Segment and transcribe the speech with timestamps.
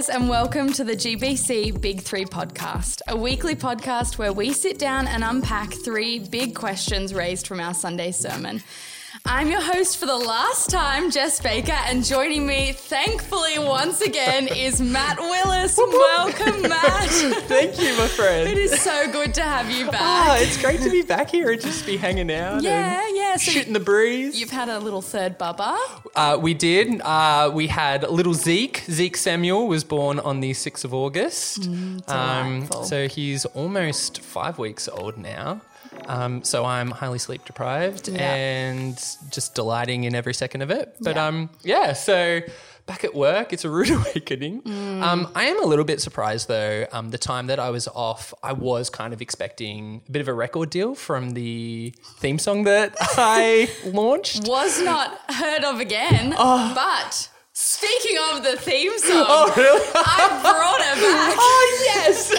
[0.00, 4.78] guys, and welcome to the GBC Big Three podcast, a weekly podcast where we sit
[4.78, 8.62] down and unpack three big questions raised from our Sunday sermon.
[9.24, 14.46] I'm your host for the last time, Jess Baker, and joining me, thankfully, once again,
[14.48, 15.76] is Matt Willis.
[15.76, 17.08] Welcome, Matt.
[17.48, 18.48] Thank you, my friend.
[18.48, 20.42] It is so good to have you Ah, back.
[20.42, 23.36] it's great to be back here and just be hanging out yeah, and yeah.
[23.36, 24.38] So shooting the breeze.
[24.40, 25.76] you've had a little third bubba.
[26.14, 27.00] Uh, we did.
[27.00, 28.84] Uh, we had little Zeke.
[28.88, 31.62] Zeke Samuel was born on the 6th of August.
[31.62, 35.62] Mm, um, so he's almost five weeks old now.
[36.08, 38.32] Um, so I'm highly sleep deprived Yeah.
[38.34, 38.96] and
[39.30, 40.96] just delighting in every second of it.
[41.00, 41.26] But Yeah.
[41.26, 42.40] um, yeah, so
[42.86, 44.62] back at work, it's a rude awakening.
[44.62, 45.02] Mm.
[45.02, 46.86] Um, I am a little bit surprised though.
[46.92, 50.28] Um, the time that I was off, I was kind of expecting a bit of
[50.28, 54.48] a record deal from the theme song that I launched.
[54.48, 56.72] Was not heard of again, Oh.
[56.74, 57.28] but.
[57.52, 59.86] Speaking of the theme song, Oh, really?
[59.94, 61.34] I brought it back.
[61.38, 62.32] Oh yes.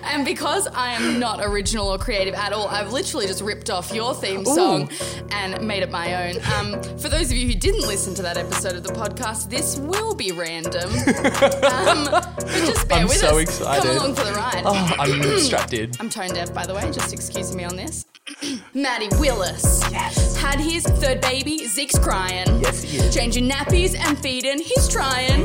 [0.08, 3.92] And because I am not original or creative at all, I've literally just ripped off
[3.92, 4.90] your theme song
[5.30, 6.36] and made it my own.
[6.54, 9.76] Um, for those of you who didn't listen to that episode of the podcast, this
[9.78, 10.90] will be random.
[10.90, 13.42] Um, but just bear I'm with so us.
[13.42, 13.86] excited.
[13.86, 14.62] Come along for the ride.
[14.64, 15.68] Oh, I'm strapped
[16.00, 18.06] I'm tone deaf, by the way, just excuse me on this.
[18.74, 20.36] Maddie Willis yes.
[20.36, 22.46] had his third baby, Zeke's crying.
[22.60, 23.14] Yes, he is.
[23.14, 25.44] Changing nappies and feeding, he's trying.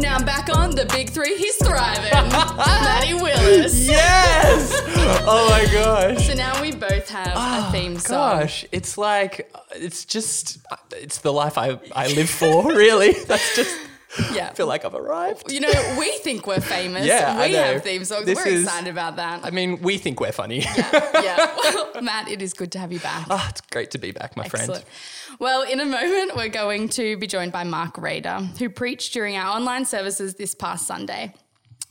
[0.00, 2.10] Now I'm back on the big three, he's thriving.
[2.32, 3.86] Matty Willis.
[3.86, 4.72] Yes.
[5.26, 6.26] Oh my gosh.
[6.26, 8.40] So now we both have a ah, theme song.
[8.40, 10.58] Gosh, it's like it's just
[10.92, 12.68] it's the life I I live for.
[12.68, 13.76] Really, that's just.
[14.34, 14.48] Yeah.
[14.50, 15.52] I feel like I've arrived.
[15.52, 17.06] You know, we think we're famous.
[17.06, 17.62] Yeah, I we know.
[17.62, 18.26] have theme songs.
[18.26, 19.44] This we're is- excited about that.
[19.44, 20.60] I mean, we think we're funny.
[20.60, 21.56] yeah.
[21.94, 23.26] Well, Matt, it is good to have you back.
[23.30, 24.82] Ah, it's great to be back, my friend.
[25.38, 29.36] Well, in a moment, we're going to be joined by Mark Rader, who preached during
[29.36, 31.34] our online services this past Sunday.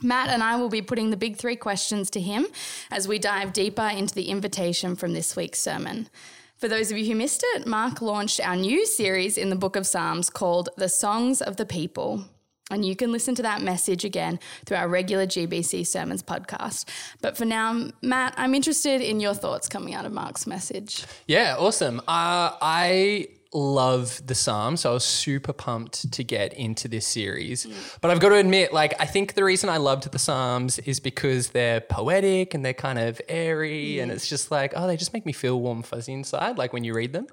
[0.01, 2.47] Matt and I will be putting the big three questions to him
[2.89, 6.09] as we dive deeper into the invitation from this week's sermon.
[6.59, 9.77] For those of you who missed it, Mark launched our new series in the book
[9.77, 12.25] of Psalms called The Songs of the People.
[12.69, 16.83] And you can listen to that message again through our regular GBC Sermons podcast.
[17.21, 21.05] But for now, Matt, I'm interested in your thoughts coming out of Mark's message.
[21.27, 21.99] Yeah, awesome.
[22.01, 27.65] Uh, I love the Psalms, so I was super pumped to get into this series.
[27.65, 27.99] Mm.
[28.01, 30.99] But I've got to admit, like, I think the reason I loved the Psalms is
[30.99, 34.15] because they're poetic and they're kind of airy, and mm.
[34.15, 36.93] it's just like, oh, they just make me feel warm, fuzzy inside, like when you
[36.93, 37.27] read them.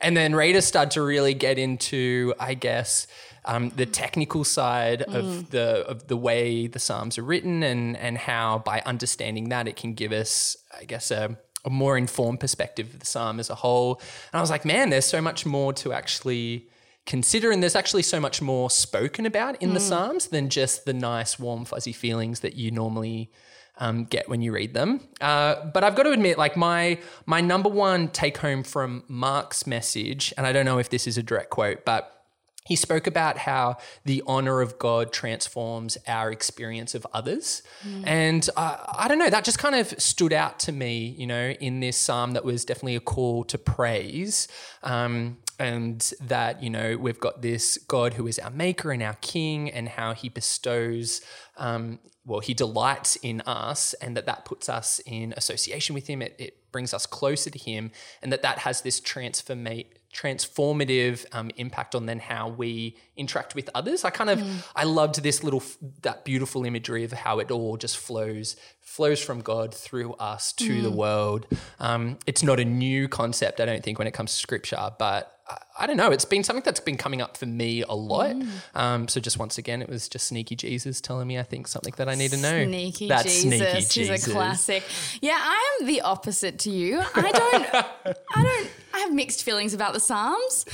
[0.00, 3.06] And then Raiders start to really get into, I guess,
[3.44, 5.50] um, the technical side of mm.
[5.50, 9.76] the of the way the Psalms are written, and and how by understanding that it
[9.76, 13.54] can give us, I guess, a a more informed perspective of the psalm as a
[13.54, 14.00] whole.
[14.32, 16.68] And I was like, man, there's so much more to actually
[17.06, 17.50] consider.
[17.50, 21.38] And there's actually so much more spoken about in the psalms than just the nice,
[21.38, 23.30] warm, fuzzy feelings that you normally
[23.78, 25.00] um, get when you read them.
[25.20, 29.66] Uh, but I've got to admit, like my my number one take home from Mark's
[29.66, 32.19] message, and I don't know if this is a direct quote, but
[32.66, 37.62] he spoke about how the honor of God transforms our experience of others.
[38.04, 41.50] And uh, I don't know, that just kind of stood out to me, you know,
[41.50, 44.46] in this psalm that was definitely a call to praise.
[44.82, 49.16] Um, and that, you know, we've got this God who is our maker and our
[49.20, 51.20] king, and how he bestows.
[51.56, 56.22] Um, well, he delights in us, and that that puts us in association with him.
[56.22, 57.90] It, it brings us closer to him,
[58.22, 63.70] and that that has this transformate transformative um, impact on then how we interact with
[63.74, 64.04] others.
[64.04, 65.62] I kind of I loved this little
[66.02, 70.82] that beautiful imagery of how it all just flows flows from God through us to
[70.82, 71.46] the world.
[71.78, 75.32] Um, it's not a new concept, I don't think, when it comes to scripture, but.
[75.48, 76.10] I- I don't know.
[76.12, 78.36] It's been something that's been coming up for me a lot.
[78.74, 81.92] Um, so just once again, it was just sneaky Jesus telling me I think something
[81.96, 82.64] that I need to know.
[82.66, 83.42] Sneaky That's Jesus.
[83.58, 84.26] sneaky He's Jesus.
[84.28, 84.84] a classic.
[85.22, 87.00] Yeah, I am the opposite to you.
[87.16, 87.74] I don't
[88.36, 90.64] I don't have mixed feelings about the Psalms.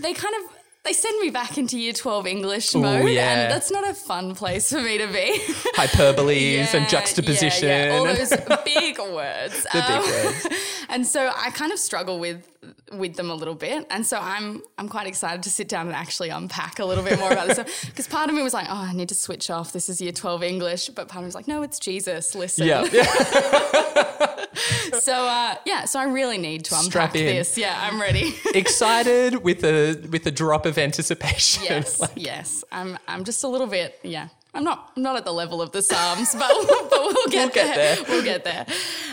[0.00, 0.52] They kind of
[0.84, 3.42] they send me back into year 12 English mode yeah.
[3.42, 5.38] and that's not a fun place for me to be.
[5.76, 7.68] Hyperboles and juxtaposition.
[7.68, 7.98] Yeah, yeah.
[7.98, 8.32] All those
[8.64, 9.66] big words.
[9.72, 10.48] The big Um, words.
[10.90, 12.48] And so I kind of struggle with
[12.92, 13.86] with them a little bit.
[13.90, 17.18] And so I'm I'm quite excited to sit down and actually unpack a little bit
[17.18, 17.58] more about this.
[17.86, 19.72] Because part of me was like, oh, I need to switch off.
[19.72, 20.88] This is year 12 English.
[20.88, 22.34] But part of me was like, no, it's Jesus.
[22.34, 22.66] Listen.
[22.66, 24.24] Yeah.
[25.00, 27.26] So uh, yeah, so I really need to unpack Strap in.
[27.26, 27.56] this.
[27.58, 28.34] Yeah, I'm ready.
[28.54, 31.64] excited with a with a drop of anticipation.
[31.64, 32.64] yes, Like, yes.
[32.72, 33.98] I'm I'm just a little bit.
[34.02, 34.28] Yeah.
[34.58, 36.48] I'm not I'm not at the level of the Psalms, but,
[36.90, 37.94] but we'll get, get there.
[37.94, 38.04] there.
[38.08, 38.66] We'll get there.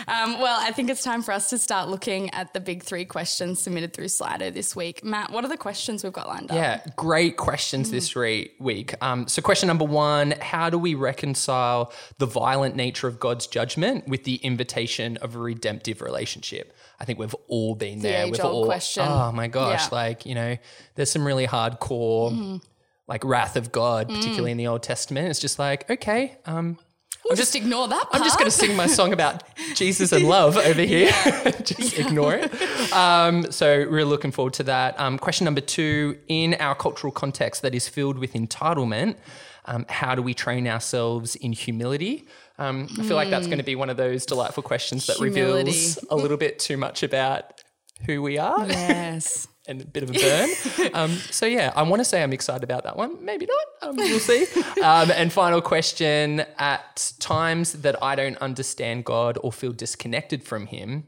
[0.08, 3.04] Um, well, I think it's time for us to start looking at the big three
[3.04, 5.04] questions submitted through Slido this week.
[5.04, 6.56] Matt, what are the questions we've got lined up?
[6.56, 8.94] Yeah, great questions this re- week.
[9.00, 14.08] Um, so, question number one How do we reconcile the violent nature of God's judgment
[14.08, 16.76] with the invitation of a redemptive relationship?
[16.98, 18.26] I think we've all been there.
[18.26, 19.04] We've all, question.
[19.06, 19.94] oh my gosh, Yeah.
[19.96, 20.56] like, you know,
[20.96, 22.60] there's some really hardcore,
[23.08, 25.28] like, wrath of God, particularly in the Old Testament.
[25.28, 26.78] It's just like, okay, um,
[27.28, 28.04] We'll just ignore that.
[28.12, 29.42] I'm just going to sing my song about
[29.74, 31.10] Jesus and love over here.
[31.64, 32.92] just ignore it.
[32.92, 34.98] Um, so we're looking forward to that.
[35.00, 39.16] Um, question number two: In our cultural context that is filled with entitlement,
[39.64, 42.28] um, how do we train ourselves in humility?
[42.58, 45.70] Um, I feel like that's going to be one of those delightful questions that Humility.
[45.70, 47.60] reveals a little bit too much about
[48.06, 49.48] who we are Yes.
[49.68, 50.90] And a bit of a burn.
[50.94, 53.24] um, so yeah, I want to say I'm excited about that one.
[53.24, 53.88] Maybe not.
[53.88, 54.46] Um, we'll see.
[54.82, 60.66] Um, and final question: At times that I don't understand God or feel disconnected from
[60.66, 61.04] Him,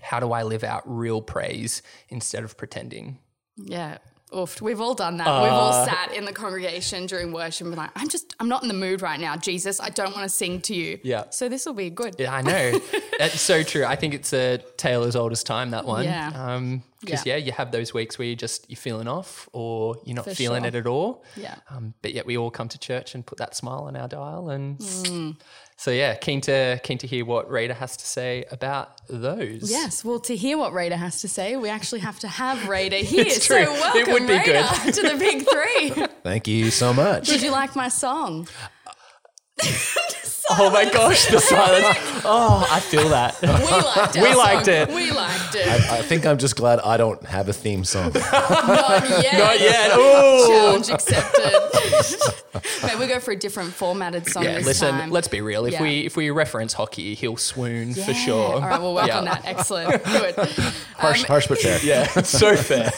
[0.00, 3.18] how do I live out real praise instead of pretending?
[3.56, 3.98] Yeah.
[4.36, 5.26] Oof, we've all done that.
[5.42, 8.48] we've all Uh, sat in the congregation during worship and been like, I'm just, I'm
[8.48, 9.80] not in the mood right now, Jesus.
[9.80, 10.98] I don't want to sing to you.
[11.02, 11.24] Yeah.
[11.30, 12.16] So this will be good.
[12.18, 12.78] Yeah, I know.
[13.18, 13.84] That's so true.
[13.84, 15.70] I think it's a tale as old as time.
[15.70, 16.04] That one.
[16.04, 16.30] Yeah.
[16.34, 17.36] Um, because Yeah.
[17.36, 17.44] yeah.
[17.46, 20.62] you have those weeks where you just you're feeling off or you're not For feeling
[20.64, 20.68] sure.
[20.68, 21.24] it at all.
[21.36, 21.54] Yeah.
[21.70, 24.50] Um, but yet we all come to church and put that smile on our dial,
[24.50, 25.36] and Mm.
[25.78, 29.70] So yeah, keen to keen to hear what Rita has to say about those.
[29.70, 32.96] Yes, well, to hear what Raider has to say, we actually have to have Raider
[32.96, 33.24] here.
[33.24, 33.72] It's so true.
[33.72, 34.94] It welcome, would be Raider, good.
[34.94, 36.06] to the big three.
[36.24, 37.28] Thank you so much.
[37.28, 38.48] Did you like my song?
[40.50, 41.98] Oh my gosh, the silence.
[42.24, 43.40] Oh, I feel that.
[43.42, 44.74] We liked our We liked song.
[44.74, 44.88] it.
[44.88, 45.68] We liked it.
[45.68, 48.12] I think I'm just glad I don't have a theme song.
[48.14, 49.38] Not yet.
[49.38, 49.96] Not yet.
[49.96, 50.46] Ooh.
[50.48, 51.52] Challenge accepted.
[52.82, 54.90] Maybe we go for a different formatted song Yeah, this listen.
[54.90, 55.10] time.
[55.10, 55.64] Let's be real.
[55.66, 55.82] If Yeah.
[55.82, 58.12] we if we reference hockey, he'll swoon for Yeah.
[58.24, 58.54] sure.
[58.54, 59.18] All right, we'll work Yeah.
[59.18, 59.42] on that.
[59.44, 60.02] Excellent.
[60.04, 60.34] Good.
[60.96, 61.78] Harsh, harsh but fair.
[61.82, 62.90] Yeah, it's so fair.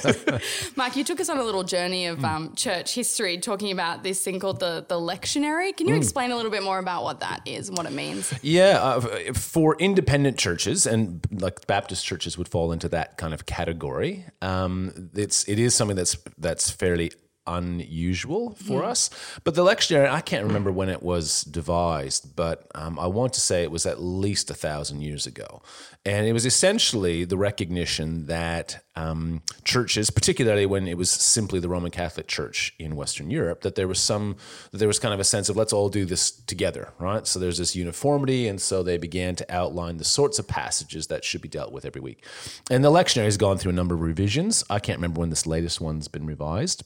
[0.77, 4.23] Mike, you took us on a little journey of um, church history, talking about this
[4.23, 5.77] thing called the the lectionary.
[5.77, 8.33] Can you explain a little bit more about what that is and what it means?
[8.43, 13.47] Yeah, uh, for independent churches and like Baptist churches would fall into that kind of
[13.47, 14.25] category.
[14.43, 17.13] Um, it's it is something that's that's fairly
[17.47, 19.11] unusual for us.
[19.45, 23.41] But the lectionary, I can't remember when it was devised, but um, I want to
[23.41, 25.63] say it was at least a thousand years ago,
[26.05, 31.69] and it was essentially the recognition that um, churches, particularly when it was simply the
[31.69, 34.37] Roman Catholic Church in Western Europe, that there was some,
[34.71, 37.27] that there was kind of a sense of let's all do this together, right?
[37.27, 41.25] So there's this uniformity, and so they began to outline the sorts of passages that
[41.25, 42.25] should be dealt with every week.
[42.71, 44.63] And the lectionary has gone through a number of revisions.
[44.71, 46.85] I can't remember when this latest one's been revised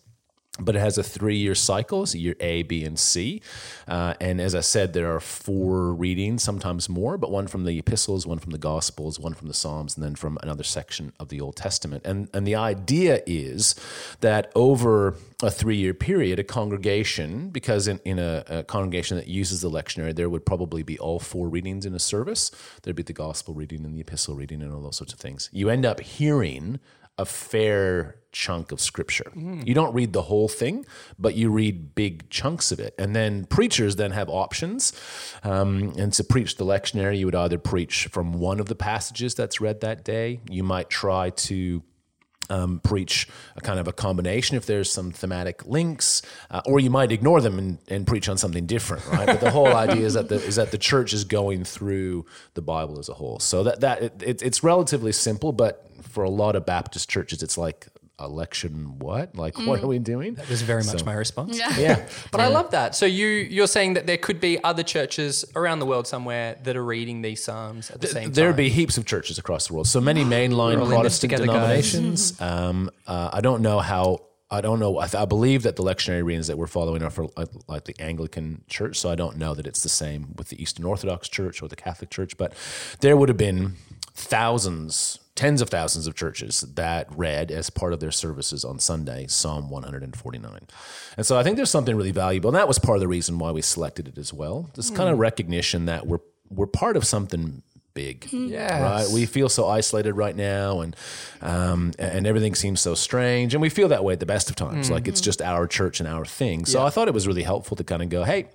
[0.61, 3.43] but it has a three-year cycle, so year A, B, and C.
[3.89, 7.77] Uh, and as I said, there are four readings, sometimes more, but one from the
[7.77, 11.29] epistles, one from the gospels, one from the psalms, and then from another section of
[11.29, 12.07] the Old Testament.
[12.07, 13.75] And and the idea is
[14.21, 19.61] that over a three-year period, a congregation, because in, in a, a congregation that uses
[19.61, 22.53] the lectionary, there would probably be all four readings in a service.
[22.83, 25.51] There'd be the gospel reading and the epistle reading and all those sorts of things.
[25.53, 26.79] You end up hearing
[27.19, 29.31] a fair chunk of scripture.
[29.65, 30.85] You don't read the whole thing,
[31.19, 32.95] but you read big chunks of it.
[32.99, 34.93] And then preachers then have options.
[35.45, 39.35] Um, and to preach the lectionary, you would either preach from one of the passages
[39.35, 40.41] that's read that day.
[40.51, 41.83] You might try to
[42.51, 46.91] um, preach a kind of a combination if there's some thematic links, uh, or you
[46.91, 49.27] might ignore them and, and preach on something different, right?
[49.27, 52.63] But the whole idea is that the is that the church is going through the
[52.63, 53.39] Bible as a whole.
[53.39, 57.43] So that that it, it, it's relatively simple, but for a lot of Baptist churches,
[57.43, 57.89] it's like
[58.21, 58.99] election.
[59.01, 59.35] What?
[59.35, 60.35] Like, what are we doing?
[60.35, 61.59] That was very much my response.
[61.59, 62.95] Yeah, But I love that.
[62.95, 66.77] So you you're saying that there could be other churches around the world somewhere that
[66.77, 68.33] are reading these psalms at the same time.
[68.33, 69.89] There'd be heaps of churches across the world.
[69.89, 72.41] So many mainline all in this Protestant denominations.
[72.41, 74.21] um, uh, I don't know how.
[74.51, 74.99] I don't know.
[75.01, 77.85] I, th- I believe that the lectionary readings that we're following are for like, like
[77.87, 79.01] the Anglican Church.
[79.01, 81.75] So I don't know that it's the same with the Eastern Orthodox Church or the
[81.75, 82.37] Catholic Church.
[82.37, 82.53] But
[83.01, 83.75] there would have been
[84.15, 89.27] thousands, tens of thousands of churches that read as part of their services on Sunday
[89.27, 90.61] Psalm 149.
[91.17, 92.51] And so I think there's something really valuable.
[92.51, 94.71] And that was part of the reason why we selected it as well.
[94.75, 95.23] This kind of hmm.
[95.23, 97.63] recognition that we're we're part of something
[97.95, 98.47] big, hmm.
[98.47, 98.83] Yeah.
[98.83, 99.09] right?
[99.09, 100.95] We feel so isolated right now, and
[101.41, 104.57] um, and everything seems so strange, and we feel that way at the best of
[104.57, 104.91] times.
[104.91, 105.25] Like it's hmm.
[105.25, 106.65] just our church and our thing.
[106.65, 108.47] So I thought it was really helpful to kind of go, hey,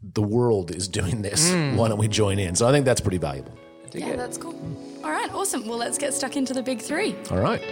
[0.00, 1.50] the world is doing this.
[1.76, 2.54] Why don't we join in?
[2.54, 3.52] So I think that's pretty valuable.
[3.94, 4.54] Yeah, that's cool.
[5.02, 5.66] All right, awesome.
[5.66, 7.16] Well, let's get stuck into the big three.
[7.30, 7.62] All right.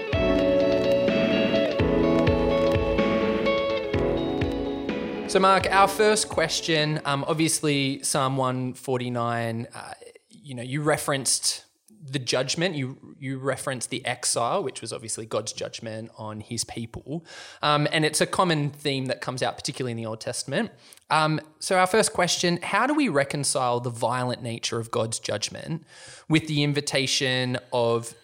[5.29, 9.93] So So, Mark, our first question, um, obviously, Psalm 149, uh,
[10.31, 11.66] you know, you referenced
[12.11, 17.25] the judgment, you, you referenced the exile, which was obviously God's judgment on his people.
[17.63, 20.71] Um, and it's a common theme that comes out, particularly in the Old Testament.
[21.11, 25.85] Um, so, our first question how do we reconcile the violent nature of God's judgment
[26.29, 28.15] with the invitation of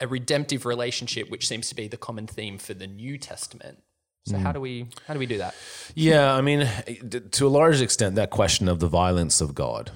[0.00, 3.78] a redemptive relationship, which seems to be the common theme for the New Testament?
[4.24, 5.54] So how do we how do we do that?
[5.96, 6.68] Yeah, I mean,
[7.32, 9.90] to a large extent, that question of the violence of God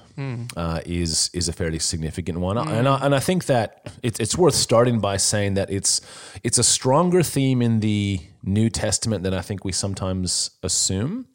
[0.57, 4.37] uh, is is a fairly significant one, and I, and I think that it's it's
[4.37, 6.01] worth starting by saying that it's
[6.43, 11.27] it's a stronger theme in the New Testament than I think we sometimes assume.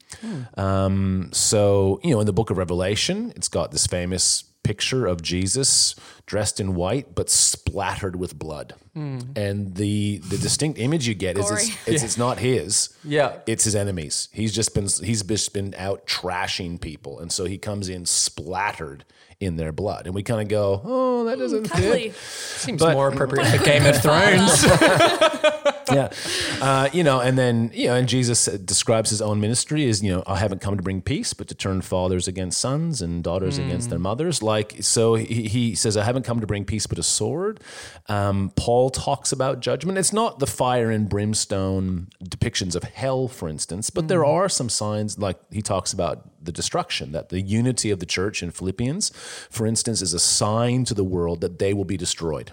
[0.59, 5.23] Um, so you know, in the Book of Revelation, it's got this famous picture of
[5.23, 5.95] Jesus
[6.26, 8.75] dressed in white but splattered with blood.
[8.95, 11.95] And the the distinct image you get is it's, Gory.
[11.95, 12.95] it's, it's not his.
[13.02, 13.38] Yeah.
[13.47, 14.28] It's his enemies.
[14.33, 17.19] He's just been he's just been out trashing people.
[17.19, 19.07] And so he comes in splattered
[19.43, 20.07] in their blood.
[20.07, 22.11] And we kind of go, "Oh, that doesn't Cuddly.
[22.11, 22.17] fit."
[22.61, 24.65] Seems But- more appropriate for Game of Thrones.
[25.93, 26.09] yeah.
[26.61, 30.13] Uh, you know, and then, you know, and Jesus describes his own ministry as, you
[30.13, 33.59] know, I haven't come to bring peace, but to turn fathers against sons and daughters
[33.59, 34.43] against their mothers.
[34.43, 37.61] Like, so he, he says, I haven't come to bring peace, but a sword.
[38.09, 39.99] Um, Paul talks about judgment.
[39.99, 44.69] It's not the fire and brimstone depictions of hell, for instance, but there are some
[44.69, 49.11] signs, like he talks about the destruction, that the unity of the church in Philippians,
[49.51, 52.53] for instance, is a sign to the world that they will be destroyed.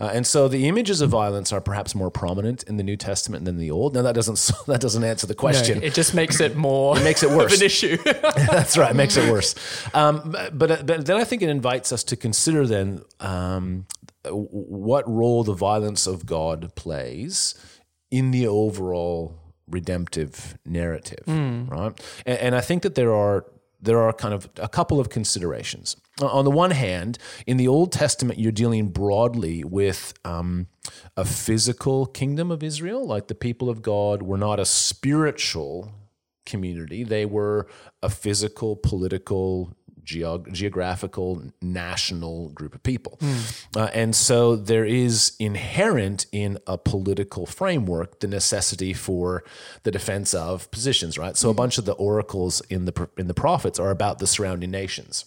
[0.00, 3.44] Uh, and so the images of violence are perhaps more prominent in the New Testament
[3.44, 3.94] than the Old.
[3.94, 4.36] Now that doesn't
[4.66, 5.82] that doesn't answer the question.
[5.82, 6.98] it just makes it more.
[6.98, 7.54] It makes it worse.
[7.54, 7.96] of an issue.
[8.04, 9.54] That's right, makes it worse.
[9.94, 13.86] Um, but, but then I think it invites us to consider then um,
[14.28, 17.54] what role the violence of God plays
[18.10, 19.38] in the overall
[19.68, 21.98] redemptive narrative, right?
[22.24, 23.46] And, and I think that there are
[23.80, 25.96] there are kind of a couple of considerations.
[26.20, 30.68] On the one hand, in the Old Testament, you're dealing broadly with um,
[31.16, 35.92] a physical kingdom of Israel, like the people of God were not a spiritual
[36.46, 37.04] community.
[37.04, 37.66] They were
[38.02, 39.76] a physical, political,
[40.06, 43.18] geog- geographical, national group of people.
[43.76, 49.44] Uh, and so there is inherent in a political framework the necessity for
[49.82, 51.36] the defense of positions, right?
[51.36, 54.70] So a bunch of the oracles in the in the prophets are about the surrounding
[54.70, 55.24] nations.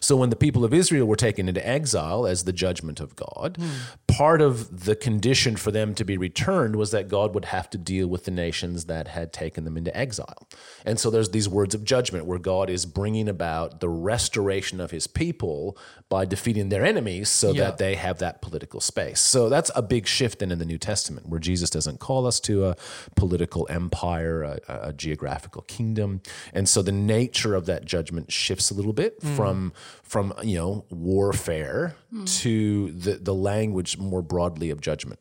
[0.00, 3.56] So when the people of Israel were taken into exile as the judgment of God,
[3.58, 3.68] hmm.
[4.08, 7.78] part of the condition for them to be returned was that God would have to
[7.78, 10.48] deal with the nations that had taken them into exile.
[10.84, 14.90] And so there's these words of judgment where God is bringing about the restoration of
[14.90, 15.76] his people
[16.08, 17.64] by defeating their enemies so Yeah.
[17.64, 19.20] that they have that political space.
[19.20, 22.38] So that's a big shift then in the New Testament where Jesus doesn't call us
[22.40, 22.76] to a
[23.16, 26.20] political empire, a, a geographical kingdom.
[26.52, 29.36] And so the nature of that judgment shifts a little bit hmm.
[29.36, 29.65] from
[30.02, 31.96] from you know warfare
[32.26, 35.20] to the, the language more broadly of judgment.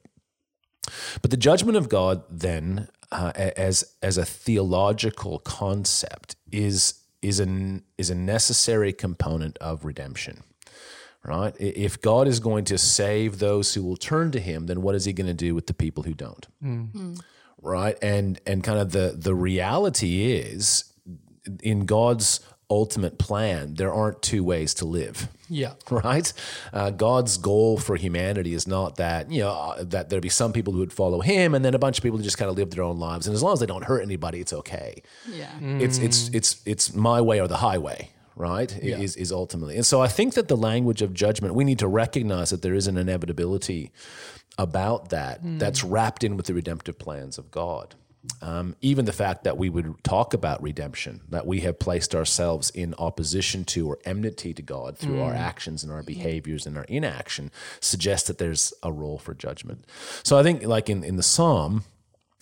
[1.21, 7.83] But the judgment of God then uh, as as a theological concept is is an
[7.97, 10.43] is a necessary component of redemption
[11.25, 11.55] right?
[11.59, 15.05] If God is going to save those who will turn to Him, then what is
[15.05, 16.47] He going to do with the people who don't?
[17.61, 17.97] Right?
[18.01, 20.93] And and kind of the the reality is,
[21.63, 25.27] in God's ultimate plan, there aren't two ways to live.
[25.49, 25.73] yeah.
[25.91, 26.33] Right,
[26.73, 30.51] uh, God's goal for humanity is not that you know uh, that there'd be some
[30.53, 32.57] people who would follow Him, and then a bunch of people who just kind of
[32.57, 35.51] live their own lives, and as long as they don't hurt anybody, it's okay Yeah.
[35.61, 38.97] it's it's it's it's my way or the highway right Yeah.
[38.97, 41.87] is is ultimately and so i think that the language of judgment we need to
[41.87, 43.91] recognize that there is an inevitability
[44.57, 47.95] about that that's wrapped in with the redemptive plans of god
[48.41, 52.69] um, even the fact that we would talk about redemption, that we have placed ourselves
[52.69, 56.83] in opposition to or enmity to God through our actions and our behaviors and our
[56.85, 59.85] inaction, suggests that there's a role for judgment.
[60.23, 61.83] So I think, like in, in the psalm,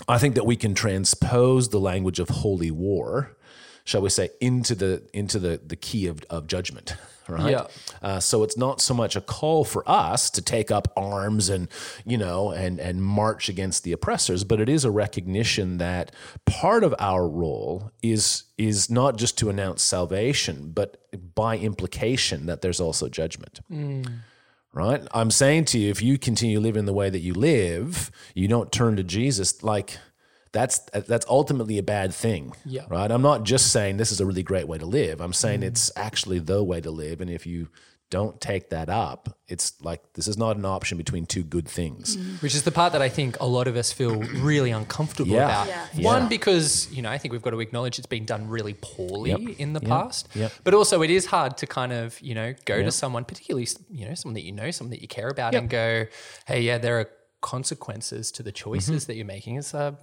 [0.08, 3.38] I think that we can transpose the language of holy war,
[3.84, 6.96] shall we say, into the into the the key of, of judgment.
[7.26, 7.52] Right.
[7.52, 7.68] Yeah.
[8.02, 11.70] Uh, so it's not so much a call for us to take up arms and
[12.06, 16.14] you know and and march against the oppressors, but it is a recognition that
[16.46, 20.98] part of our role is is not just to announce salvation, but
[21.34, 23.62] by implication that there's also judgment
[24.74, 25.08] right?
[25.14, 28.72] I'm saying to you, if you continue living the way that you live, you don't
[28.72, 29.98] turn to Jesus, like
[30.54, 32.86] that's that's ultimately a bad thing, Yeah.
[32.90, 33.12] right?
[33.12, 35.20] I'm not just saying this is a really great way to live.
[35.20, 35.68] I'm saying mm-hmm.
[35.70, 37.68] it's actually the way to live, and if you
[38.12, 42.16] don't take that up, it's like this is not an option between two good things.
[42.16, 42.36] Mm-hmm.
[42.44, 44.20] Which is the part that I think a lot of us feel
[44.52, 45.64] really uncomfortable Yeah.
[45.64, 45.68] about.
[45.96, 46.06] Yeah.
[46.06, 49.32] One, because, you know, I think we've got to acknowledge it's been done really poorly
[49.32, 49.40] Yep.
[49.58, 49.90] in the Yep.
[49.90, 50.28] past.
[50.36, 50.52] Yep.
[50.64, 54.08] But also, it is hard to kind of, you know, go to someone, particularly, you
[54.08, 55.62] know, someone that you know, someone that you care about, Yep.
[55.62, 56.06] and go,
[56.46, 57.10] hey, yeah, there are
[57.42, 59.08] consequences to the choices Mm-hmm.
[59.08, 59.56] that you're making.
[59.56, 59.98] It's a,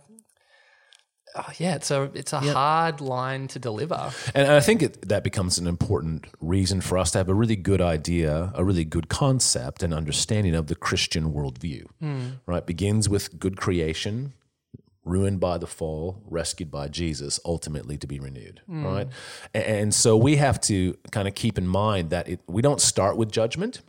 [1.34, 4.12] oh, yeah, it's a it's a hard line to deliver.
[4.34, 7.56] And I think it, that becomes an important reason for us to have a really
[7.56, 11.87] good idea, a really good concept and understanding of the Christian worldview.
[12.00, 12.28] Hmm.
[12.46, 12.64] Right?
[12.64, 14.32] Begins with good creation,
[15.04, 18.60] ruined by the fall, rescued by Jesus, ultimately to be renewed.
[18.66, 18.84] Hmm.
[18.84, 19.08] Right?
[19.54, 23.16] And so we have to kind of keep in mind that it, we don't start
[23.16, 23.80] with judgment,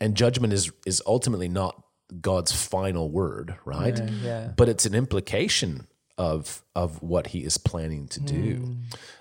[0.00, 1.82] and judgment is is ultimately not
[2.20, 3.98] God's final word, right?
[4.22, 4.52] yeah.
[4.56, 5.86] But it's an implication
[6.16, 8.56] of of what He is planning to do.
[8.56, 8.76] Mm.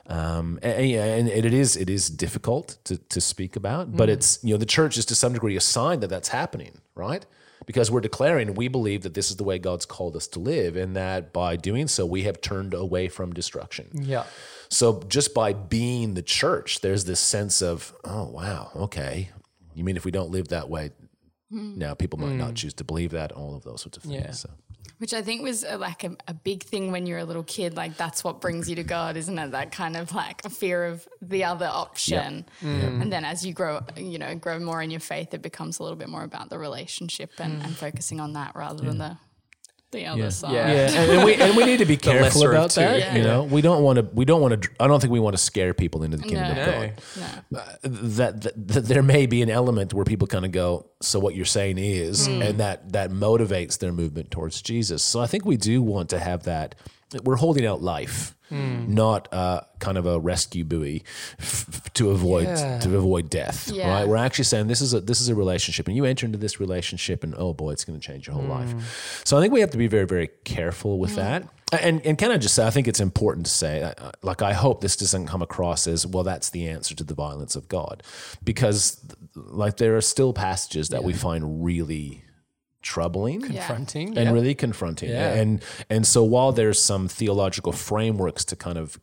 [0.07, 4.13] Um, and, and, and it is it is difficult to to speak about, but mm.
[4.13, 7.25] it's you know the church is to some degree a sign that that's happening, right?
[7.65, 10.75] Because we're declaring we believe that this is the way God's called us to live,
[10.75, 13.89] and that by doing so we have turned away from destruction.
[13.93, 14.25] Yeah.
[14.69, 19.29] So just by being the church, there's this sense of, oh wow, okay.
[19.75, 20.91] You mean if we don't live that way,
[21.51, 21.77] mm.
[21.77, 24.15] now people might not choose to believe that, all of those sorts of things.
[24.15, 24.31] Yeah.
[24.31, 24.49] So
[24.99, 27.75] Which I think was uh like a, a big thing when you're a little kid.
[27.75, 29.51] Like that's what brings you to God, isn't it?
[29.51, 32.45] That kind of like a fear of the other option.
[33.01, 35.83] And then as you grow, you know, grow more in your faith, it becomes a
[35.83, 39.17] little bit more about the relationship and, and focusing on that rather than the
[39.93, 40.53] the other side.
[40.53, 40.67] Yeah.
[40.67, 42.81] yeah, and, and we and we need to be careful about two.
[42.81, 42.99] that.
[42.99, 43.15] Yeah.
[43.15, 44.03] You know, we don't want to.
[44.13, 44.69] We don't want to.
[44.79, 46.61] I don't think we want to scare people into the kingdom No.
[46.61, 46.93] of God.
[47.51, 47.59] No.
[47.59, 47.63] No.
[47.83, 51.35] that, that, that there may be an element where people kind of go, so what
[51.35, 52.45] you're saying is, mm.
[52.45, 55.01] and that that motivates their movement towards Jesus.
[55.03, 56.75] So I think we do want to have that.
[57.23, 61.03] We're holding out life, not uh, kind of a rescue buoy
[61.39, 62.79] f- to avoid Yeah.
[62.79, 63.69] to avoid death.
[63.71, 63.89] Yeah.
[63.89, 64.07] Right?
[64.07, 66.59] We're actually saying this is a this is a relationship, and you enter into this
[66.59, 69.21] relationship, and oh boy, it's going to change your whole life.
[69.25, 71.47] So I think we have to be very very careful with that.
[71.81, 74.53] And and can I just say, I think it's important to say, uh, like, I
[74.53, 76.23] hope this doesn't come across as well.
[76.23, 78.03] That's the answer to the violence of God,
[78.43, 78.99] because
[79.35, 82.23] like there are still passages that we find really
[82.83, 84.09] troubling Confronting.
[84.09, 84.31] and yeah.
[84.31, 85.09] really confronting.
[85.09, 85.33] Yeah.
[85.33, 88.99] And and so while there's some theological frameworks to kind of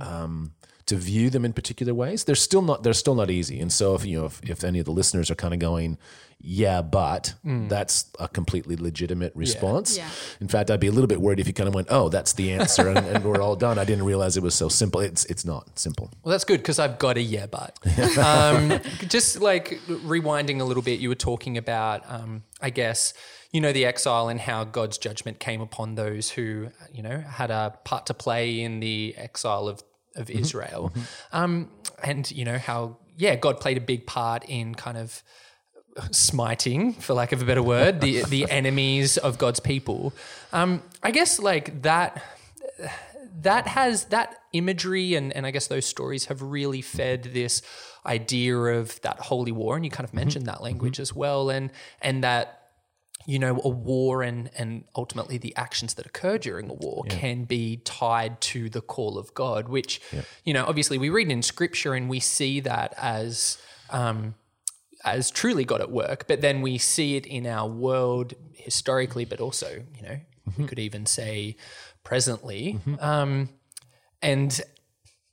[0.00, 0.52] um,
[0.86, 3.60] to view them in particular ways, they're still not they're still not easy.
[3.60, 5.98] And so if you know if, if any of the listeners are kind of going,
[6.44, 9.96] yeah, but that's a completely legitimate response.
[9.96, 10.08] Yeah.
[10.40, 12.32] In fact, I'd be a little bit worried if you kind of went, oh, that's
[12.32, 13.78] the answer, and, and we're all done.
[13.78, 15.00] I didn't realize it was so simple.
[15.00, 16.10] It's it's not simple.
[16.24, 17.78] Well, that's good because I've got a yeah, but
[18.18, 23.14] um, just like rewinding a little bit, you were talking about, um, I guess,
[23.52, 27.52] you know, the exile and how God's judgment came upon those who, you know, had
[27.52, 29.80] a part to play in the exile of
[30.16, 30.92] of Israel,
[31.32, 31.70] Um,
[32.02, 35.22] and you know how, yeah, God played a big part in kind of
[36.10, 40.12] smiting, for lack of a better word, the the enemies of God's people.
[40.52, 42.22] Um, I guess like that
[43.42, 47.62] that has that imagery and, and I guess those stories have really fed this
[48.04, 49.76] idea of that holy war.
[49.76, 51.50] And you kind of mentioned that language as well.
[51.50, 51.70] And
[52.00, 52.61] and that,
[53.26, 57.44] you know, a war and and ultimately the actions that occur during a war can
[57.44, 60.00] be tied to the call of God, which,
[60.44, 63.58] you know, obviously we read in scripture and we see that as
[63.90, 64.34] um
[65.04, 69.40] as truly God at work, but then we see it in our world historically, but
[69.40, 70.16] also, you know,
[70.56, 71.56] we could even say
[72.04, 72.78] presently.
[73.00, 73.48] Um,
[74.20, 74.60] and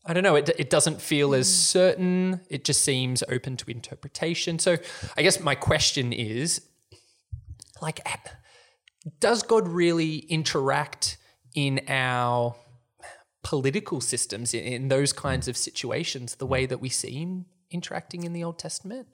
[0.06, 2.42] I don't know, it, it doesn't feel as certain.
[2.50, 4.58] It just seems open to interpretation.
[4.58, 4.78] So
[5.16, 6.62] I guess my question is
[7.82, 8.00] like,
[9.20, 11.18] does God really interact
[11.56, 12.56] in our
[13.44, 18.24] political systems in, in those kinds of situations the way that we see him interacting
[18.24, 19.08] in the Old Testament?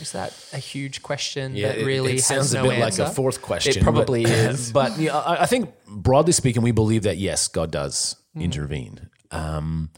[0.00, 3.02] Is that a huge question that it- really it, sounds has a no bit answer?
[3.04, 3.78] like a fourth question.
[3.78, 4.72] It probably but, is.
[4.72, 8.42] But yeah, I, I think broadly speaking, we believe that yes, God does Hmm.
[8.42, 9.08] intervene.
[9.30, 9.90] Um,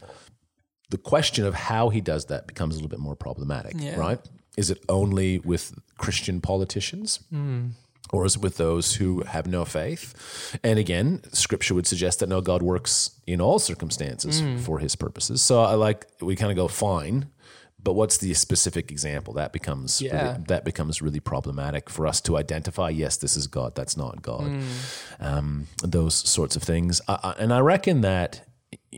[0.89, 3.95] the question of how he does that becomes a little bit more problematic, Yeah.
[3.97, 4.19] right?
[4.57, 7.19] Is it only with Christian politicians?
[7.29, 7.67] Hmm.
[8.11, 10.57] Or is it with those who have no faith?
[10.63, 14.57] And again, scripture would suggest that no, God works in all circumstances Hmm.
[14.57, 15.41] for his purposes.
[15.43, 17.29] So I like, we kind of go, fine,
[17.83, 19.33] but what's the specific example?
[19.35, 20.31] That becomes Yeah.
[20.33, 22.89] really, that becomes really problematic for us to identify.
[22.89, 23.75] Yes, this is God.
[23.75, 24.59] That's not God.
[25.19, 28.41] Um, those sorts of things, I, I, and I reckon that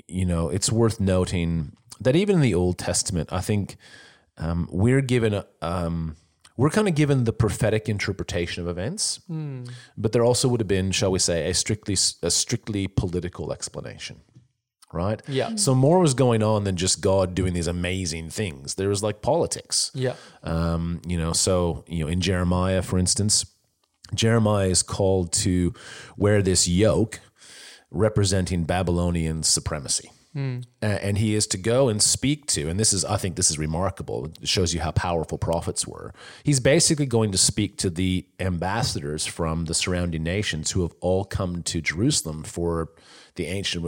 [0.08, 3.76] you know it's worth noting that even in the Old Testament, I think
[4.38, 5.46] um, we're given a.
[5.62, 6.16] Um,
[6.58, 9.20] we're kind of given the prophetic interpretation of events,
[9.98, 14.22] but there also would have been, shall we say, a strictly a strictly political explanation
[14.94, 15.22] right?
[15.28, 15.56] Yeah.
[15.56, 18.76] So more was going on than just God doing these amazing things.
[18.76, 19.92] There was like politics.
[19.94, 20.16] Yeah.
[20.44, 23.46] Um, you know, so you know, in Jeremiah, for instance,
[24.14, 25.74] Jeremiah is called to
[26.18, 27.20] wear this yoke
[27.90, 30.12] representing Babylonian supremacy.
[30.36, 30.64] Mm.
[30.82, 33.52] A- And he is to go and speak to, and this is, I think, this
[33.52, 34.32] is remarkable.
[34.42, 36.14] It shows you how powerful prophets were.
[36.44, 41.26] He's basically going to speak to the ambassadors from the surrounding nations who have all
[41.26, 42.90] come to Jerusalem for
[43.36, 43.86] the ancient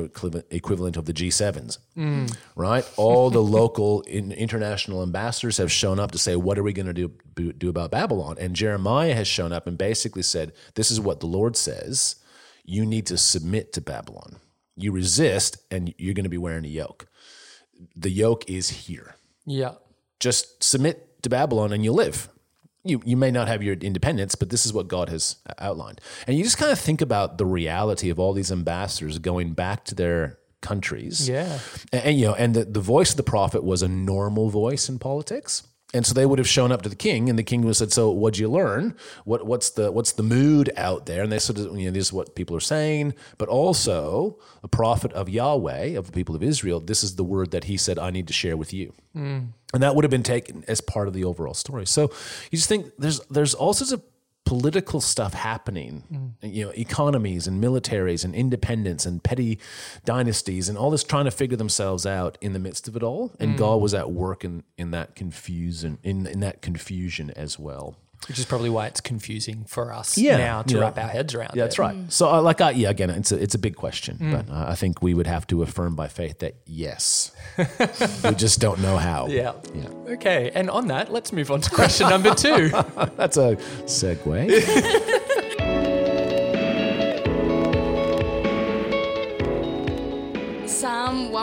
[0.51, 2.35] equivalent- of the G7s, mm.
[2.55, 2.89] right?
[2.97, 6.93] All the local in, international ambassadors have shown up to say, "What are we going
[6.93, 10.99] to do do about Babylon?" And Jeremiah has shown up and basically said, "This is
[10.99, 12.15] what the Lord says:
[12.63, 14.37] You need to submit to Babylon.
[14.75, 17.07] You resist, and you're going to be wearing a yoke.
[17.95, 19.15] The yoke is here.
[19.45, 19.73] Yeah.
[20.19, 22.29] Just submit to Babylon, and you'll live."
[22.85, 26.01] You, you may not have your independence, but this is what God has outlined.
[26.27, 29.85] And you just kind of think about the reality of all these ambassadors going back
[29.85, 31.29] to their countries.
[31.29, 31.59] Yeah.
[31.93, 34.89] And, and, you know, and the, the voice of the prophet was a normal voice
[34.89, 35.65] in politics.
[35.93, 37.77] And so they would have shown up to the king, and the king would have
[37.77, 38.95] said, "So, what'd you learn?
[39.25, 42.13] What, what's the what's the mood out there?" And they said, "You know, this is
[42.13, 46.79] what people are saying." But also, a prophet of Yahweh, of the people of Israel,
[46.79, 49.39] this is the word that he said, "I need to share with you." Hmm.
[49.73, 51.85] And that would have been taken as part of the overall story.
[51.85, 52.11] So
[52.51, 54.01] you just think there's there's all sorts of
[54.45, 56.53] political stuff happening, mm.
[56.53, 59.59] you know, economies and militaries and independence and petty
[60.05, 63.33] dynasties and all this trying to figure themselves out in the midst of it all.
[63.39, 63.57] And mm.
[63.57, 67.95] God was at work in, in that confusion in, in that confusion as well.
[68.27, 70.81] Which is probably why it's confusing for us Yeah, now to yeah.
[70.81, 71.65] wrap our heads around Yeah, it.
[71.65, 71.95] that's right.
[72.11, 74.75] So, uh, like, I, yeah, again, it's a it's a big question, but uh, I
[74.75, 79.27] think we would have to affirm by faith that yes, we just don't know how.
[79.27, 79.53] Yeah.
[79.73, 79.87] Yeah.
[80.13, 80.51] Okay.
[80.55, 82.69] And on that, let's move on to question number two.
[83.17, 83.55] That's a
[83.85, 85.19] segue.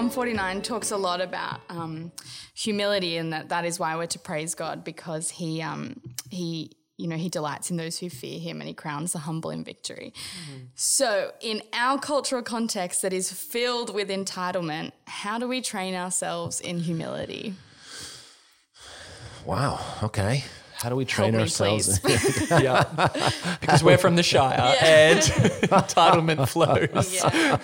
[0.00, 2.10] Psalm 149 talks a lot about um,
[2.54, 7.06] humility, and that that is why we're to praise God because He um, He you
[7.06, 10.14] know He delights in those who fear Him, and He crowns the humble in victory.
[10.74, 16.62] So, in our cultural context that is filled with entitlement, how do we train ourselves
[16.62, 17.56] in humility?
[19.44, 19.80] wow.
[20.02, 20.44] Okay.
[20.82, 22.00] How do we train me, ourselves?
[22.50, 22.84] yeah.
[23.60, 25.18] Because we're from the Shire and
[25.68, 27.14] entitlement flows.
[27.14, 27.58] Yeah.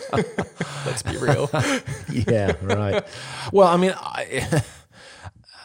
[0.85, 1.49] Let's be real.
[2.13, 3.03] yeah, right.
[3.53, 4.63] Well, I mean, I,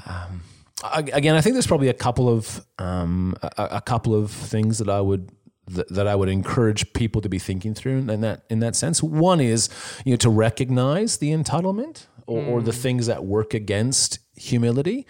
[0.06, 0.42] um,
[0.84, 4.78] I- again, I think there's probably a couple of um, a, a couple of things
[4.80, 5.30] that I would
[5.68, 9.04] that, that I would encourage people to be thinking through in that in that sense.
[9.04, 9.70] One is
[10.06, 15.06] you know to recognize the entitlement or, or the things that work against humility,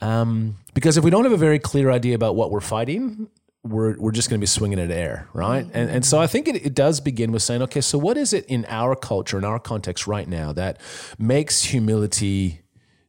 [0.00, 3.28] um, because if we don't have a very clear idea about what we're fighting.
[3.64, 5.66] We're, we're just going to be swinging at air, right?
[5.74, 8.32] And, and so I think it, it does begin with saying, okay, so what is
[8.32, 10.78] it in our culture, in our context right now, that
[11.18, 12.60] makes humility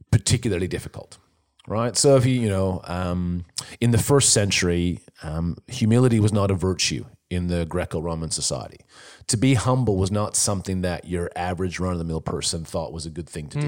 [0.10, 1.20] particularly difficult?
[1.68, 1.96] right?
[1.96, 3.46] So if you, you know, um,
[3.80, 8.80] in the first century, um, humility was not a virtue in the Greco-Roman society.
[9.28, 13.30] To be humble was not something that your average run-of-the-mill person thought was a good
[13.30, 13.68] thing to do.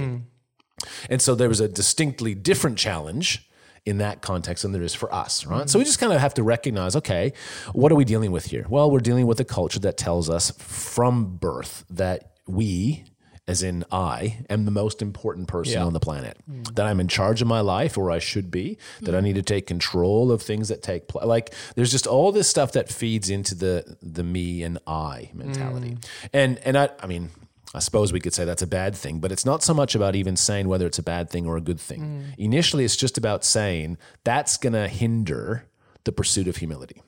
[1.10, 3.46] And so there was a distinctly different challenge
[3.86, 5.70] in that context than there is for us, right?
[5.70, 7.34] So we just kind of have to recognize, okay,
[7.74, 8.66] what are we dealing with here?
[8.70, 13.06] Well, we're dealing with a culture that tells us from birth that we,
[13.48, 15.86] as in I, am the most important person Yeah.
[15.86, 16.38] on the planet.
[16.74, 18.78] That I'm in charge of my life, or I should be.
[19.02, 21.26] That I need to take control of things that take place.
[21.26, 25.92] Like there's just all this stuff that feeds into the the me and I mentality.
[25.92, 26.06] Mm.
[26.34, 27.30] And and I, I mean.
[27.74, 30.16] I suppose we could say that's a bad thing, but it's not so much about
[30.16, 32.02] even saying whether it's a bad thing or a good thing.
[32.02, 32.24] Mm.
[32.38, 35.68] Initially, it's just about saying that's going to hinder
[36.04, 37.04] the pursuit of humility.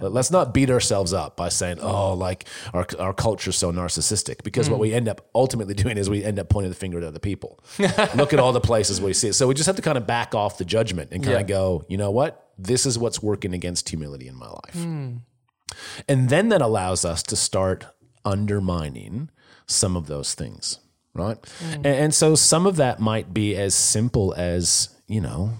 [0.00, 4.42] Let- Let's not beat ourselves up by saying, "Oh, like our our culture's so narcissistic,"
[4.42, 4.82] because what mm.
[4.82, 7.58] we end up ultimately doing is we end up pointing the finger at other people.
[8.14, 9.34] Look at all the places where we see it.
[9.34, 11.40] So we just have to kind of back off the judgment and kind Yeah.
[11.40, 12.50] of go, you know what?
[12.58, 15.16] This is what's working against humility in my life, hmm.
[16.08, 17.86] and then that allows us to start
[18.26, 19.30] undermining
[19.66, 20.80] some of those things,
[21.14, 21.40] right?
[21.60, 21.74] Mm.
[21.74, 25.52] And, and so some of that might be as simple as you know,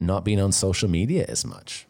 [0.00, 1.86] not being on social media as much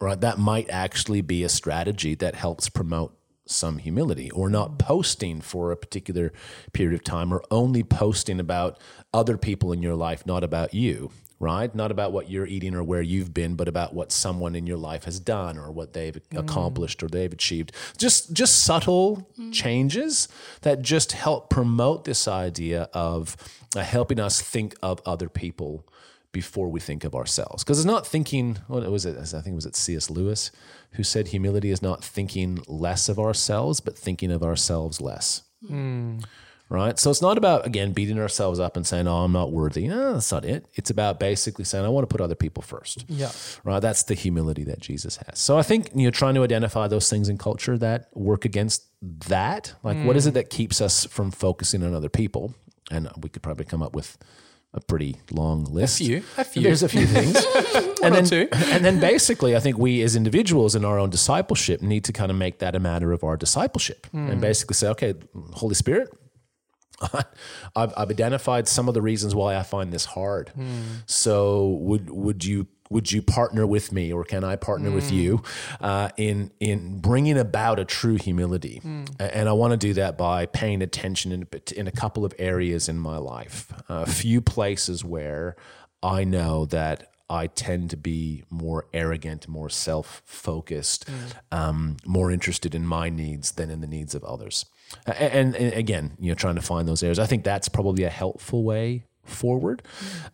[0.00, 0.20] right?
[0.20, 3.16] That might actually be a strategy that helps promote
[3.46, 4.78] some humility or not mm.
[4.78, 6.32] posting for a particular
[6.72, 8.78] period of time or only posting about
[9.12, 11.74] other people in your life, not about you, right?
[11.74, 14.76] Not about what you're eating or where you've been, but about what someone in your
[14.76, 16.38] life has done or what they've mm.
[16.38, 17.72] accomplished or they've achieved.
[17.96, 19.52] Just just subtle mm.
[19.52, 20.28] changes
[20.60, 23.36] that just help promote this idea of
[23.74, 25.86] uh, helping us think of other people
[26.32, 27.64] before we think of ourselves.
[27.64, 29.16] Because it's not thinking, what was it?
[29.18, 30.10] I think it was it C.S.
[30.10, 30.52] Lewis
[30.92, 35.42] who said humility is not thinking less of ourselves, but thinking of ourselves less.
[35.64, 36.24] Mm.
[36.70, 36.98] Right?
[36.98, 40.14] So it's not about again beating ourselves up and saying, "Oh, I'm not worthy." No,
[40.14, 40.64] that's not it.
[40.74, 43.04] It's about basically saying, "I want to put other people first.
[43.08, 43.30] Yeah.
[43.64, 43.80] right.
[43.80, 45.38] That's the humility that Jesus has.
[45.38, 48.84] So I think you know trying to identify those things in culture that work against
[49.02, 49.74] that.
[49.82, 50.34] Like, what is it mm.
[50.34, 52.54] that keeps us from focusing on other people?
[52.90, 54.16] And we could probably come up with
[54.72, 56.00] a pretty long list.
[56.00, 56.62] A few, a few.
[56.62, 57.34] There's a few things.
[58.02, 58.48] and then, two.
[58.52, 62.30] and then basically, I think we as individuals in our own discipleship need to kind
[62.30, 64.40] of make that a matter of our discipleship and mm.
[64.40, 65.14] basically say, okay,
[65.52, 66.12] Holy Spirit,
[67.76, 70.52] I've, I've identified some of the reasons why I find this hard.
[71.06, 75.42] So would would you would you partner with me, or can I partner with you
[75.80, 78.80] uh, in in bringing about a true humility?
[79.20, 82.34] A- And I want to do that by paying attention in, in a couple of
[82.38, 85.54] areas in my life, a few places where
[86.02, 87.06] I know that.
[87.32, 91.08] I tend to be more arrogant, more self focused,
[91.52, 94.66] um, more interested in my needs than in the needs of others.
[95.06, 97.18] And, and again, you know, trying to find those areas.
[97.18, 99.82] I think that's probably a helpful way forward.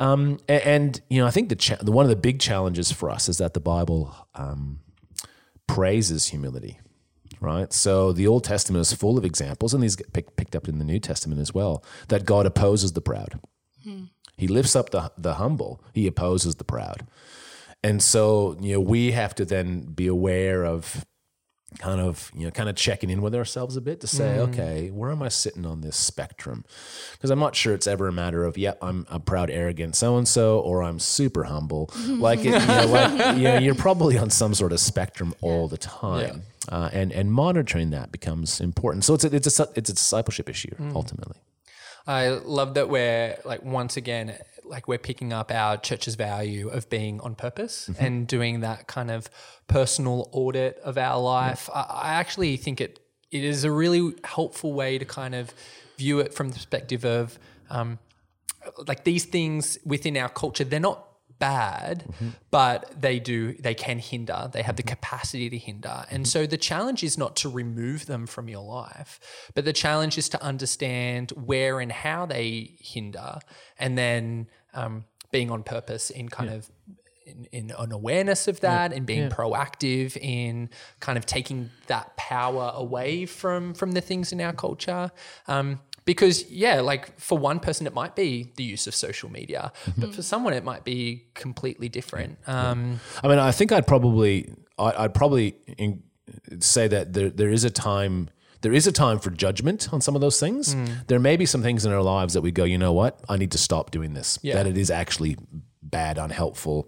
[0.00, 2.90] Um, a- and, you know, I think the, cha- the one of the big challenges
[2.92, 4.80] for us is that the Bible um,
[5.66, 6.80] praises humility.
[7.38, 10.68] Right, so the Old Testament is full of examples, and these get pick, picked up
[10.68, 11.84] in the New Testament as well.
[12.08, 13.38] That God opposes the proud.
[14.38, 15.84] He lifts up the the humble.
[15.92, 17.06] He opposes the proud.
[17.84, 21.04] And so, you know, we have to then be aware of
[21.78, 24.88] kind of, you know, kind of checking in with ourselves a bit to say, okay,
[24.90, 26.64] where am I sitting on this spectrum?
[27.12, 30.16] Because I'm not sure it's ever a matter of, yeah, I'm a proud, arrogant so
[30.16, 31.90] and so, or I'm super humble.
[32.06, 35.68] like, it, you know, like, you know, you're probably on some sort of spectrum all
[35.68, 36.42] the time.
[36.68, 39.04] Uh, and and monitoring that becomes important.
[39.04, 41.36] So it's a, it's a it's a discipleship issue ultimately.
[42.08, 44.36] I love that we're like once again
[44.68, 49.10] like we're picking up our church's value of being on purpose and doing that kind
[49.10, 49.28] of
[49.68, 51.70] personal audit of our life.
[51.74, 53.00] I, I actually think it
[53.30, 55.52] it is a really helpful way to kind of
[55.98, 57.38] view it from the perspective of
[57.70, 57.98] um,
[58.86, 60.64] like these things within our culture.
[60.64, 61.06] They're not
[61.38, 62.04] bad,
[62.50, 64.48] but they do they can hinder.
[64.52, 66.04] They have the capacity to hinder.
[66.10, 69.20] And so the challenge is not to remove them from your life,
[69.54, 73.38] but the challenge is to understand where and how they hinder,
[73.78, 76.70] and then um, being on purpose in kind of
[77.26, 80.70] in, in an awareness of that and being proactive in
[81.00, 85.10] kind of taking that power away from from the things in our culture.
[85.48, 89.72] Um, because yeah, like for one person it might be the use of social media,
[89.98, 92.38] but for someone it might be completely different.
[92.46, 96.02] Um, I mean, I think I'd probably, I- I'd probably in,
[96.60, 98.30] say that there, there is a time,
[98.62, 100.74] there is a time for judgment on some of those things.
[101.08, 103.36] There may be some things in our lives that we go, you know what, I
[103.36, 104.38] need to stop doing this.
[104.42, 104.54] Yeah.
[104.54, 105.36] That it is actually
[105.90, 106.86] bad, unhelpful.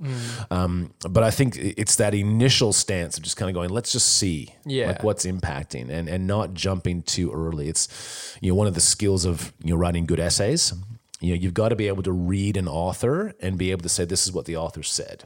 [0.51, 4.09] Um, but I think it's that initial stance of just kind of going, let's just
[4.17, 4.89] see, Yeah.
[4.89, 7.69] like what's impacting, and and not jumping too early.
[7.69, 10.73] It's, you know, one of the skills of you know writing good essays.
[11.21, 13.89] You know, you've got to be able to read an author and be able to
[13.89, 15.25] say, this is what the author said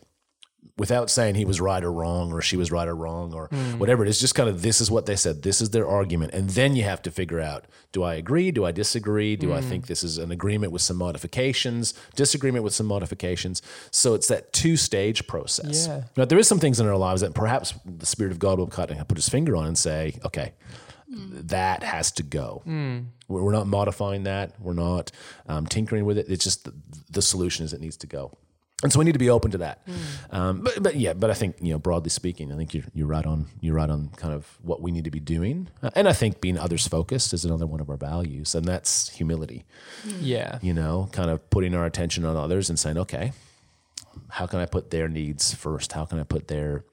[0.78, 3.78] without saying he was right or wrong or she was right or wrong or hmm.
[3.78, 6.32] whatever it is just kind of this is what they said this is their argument
[6.32, 9.60] and then you have to figure out do i agree do i disagree do i
[9.60, 9.68] hmm.
[9.68, 14.52] think this is an agreement with some modifications disagreement with some modifications so it's that
[14.52, 16.04] two stage process Yeah.
[16.16, 18.66] now there is some things in our lives that perhaps the spirit of god will
[18.66, 20.52] cut and put his finger on and say okay
[21.12, 21.40] hmm.
[21.46, 22.62] that has to go.
[23.28, 24.60] We're we're not modifying that.
[24.60, 25.10] We're not
[25.46, 26.26] um, tinkering with it.
[26.28, 26.74] It's just the,
[27.10, 28.36] the solution is it needs to go.
[28.82, 29.86] And so we need to be open to that.
[30.30, 33.06] Um, but, but yeah, but I think you know, broadly speaking, I think you're you're
[33.06, 35.68] right on you're right on kind of what we need to be doing.
[35.82, 39.10] Uh, and I think being others focused is another one of our values, and that's
[39.10, 39.64] humility.
[40.20, 43.32] yeah, You know, kind of putting our attention on others and saying, okay,
[44.28, 45.92] how can I put their needs first?
[45.92, 46.84] How can I put their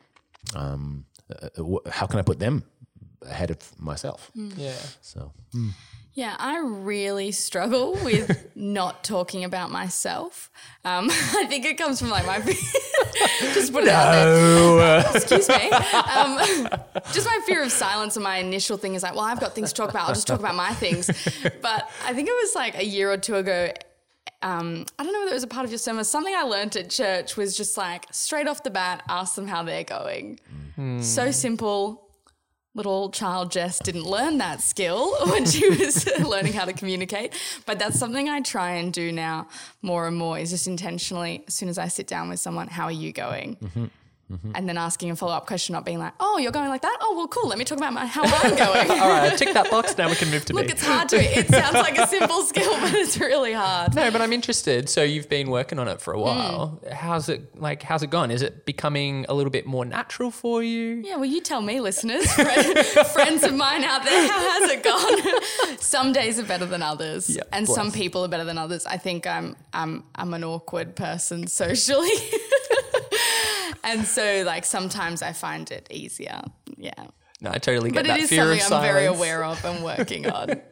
[0.56, 2.63] um, uh, wh- how can I put them
[3.23, 4.32] ahead of myself?
[4.36, 4.75] yeah.
[5.02, 5.32] So
[6.13, 10.50] Yeah, I really struggle with not talking about myself.
[10.84, 12.39] Um, I think it comes from like my
[13.54, 15.06] just put it out there.
[15.15, 15.69] Excuse me.
[15.69, 16.39] Um,
[17.13, 19.69] just my fear of silence and my initial thing is like, well, I've got things
[19.72, 20.08] to talk about.
[20.08, 21.08] I'll just talk about my things.
[21.62, 23.72] But I think it was like a year or two ago.
[24.41, 26.04] Um, I don't know whether it was a part of your sermon.
[26.06, 29.63] Something I learned at church was just like straight off the bat, ask them how
[29.63, 30.39] they're going.
[31.02, 32.09] So simple
[32.75, 37.34] little child Jess didn't learn that skill when she was learning how to communicate.
[37.65, 39.47] But that's something I try and do now
[39.82, 42.86] more and more is just intentionally, as soon as I sit down with someone, how
[42.86, 43.55] are you going?
[43.55, 43.86] Mm-hmm.
[44.32, 44.52] Mm-hmm.
[44.54, 46.98] and then asking a follow up question, not being like, "Oh, you're going like that?
[47.02, 47.50] Oh, well, cool.
[47.50, 49.98] Let me talk about my, how I'm going." All right, tick that box.
[49.98, 50.72] Now we can move to Look, me.
[50.72, 51.18] it's hard to.
[51.18, 53.96] It sounds like a simple skill, but it's really hard.
[53.96, 54.88] No, but I'm interested.
[54.88, 56.80] So you've been working on it for a while.
[56.86, 56.92] Mm.
[56.94, 57.82] How's it like?
[57.82, 58.30] How's it gone?
[58.30, 61.02] Is it becoming a little bit more natural for you?
[61.04, 62.32] Yeah, well, you tell me, listeners,
[63.13, 65.78] friends of mine out there, how has it gone?
[65.80, 68.86] some days are better than others, Yeah, and some people are better than others.
[68.86, 72.10] I think I'm I'm I'm an awkward person socially,
[73.84, 76.42] and so like sometimes I find it easier.
[76.78, 76.92] Yeah,
[77.42, 78.92] No, I totally get but that it is fear something I'm silence.
[78.92, 80.62] very aware of and working on.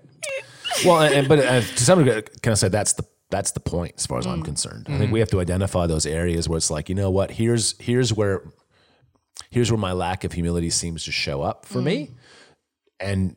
[0.86, 3.60] Well, and, and- but uh, to some degree, can I say that's the that's the
[3.60, 4.46] point as far as I'm mm.
[4.46, 4.86] concerned.
[4.88, 4.98] I mm.
[5.00, 8.14] think we have to identify those areas where it's like, you know what, here's here's
[8.14, 8.44] where
[9.50, 12.14] here's where my lack of humility seems to show up for me, mm.
[13.00, 13.36] and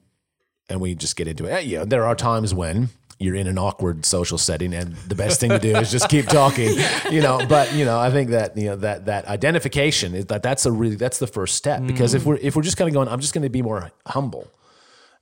[0.68, 1.64] and we just get into it.
[1.64, 5.50] Yeah, there are times when you're in an awkward social setting, and the best thing
[5.50, 6.76] to do is just keep talking,
[7.10, 7.40] you know.
[7.48, 10.72] But you know, I think that you know that that identification is that that's a
[10.72, 12.26] really that's the first step because if mm.
[12.26, 14.50] we're if we're just kind of going, I'm just going to be more humble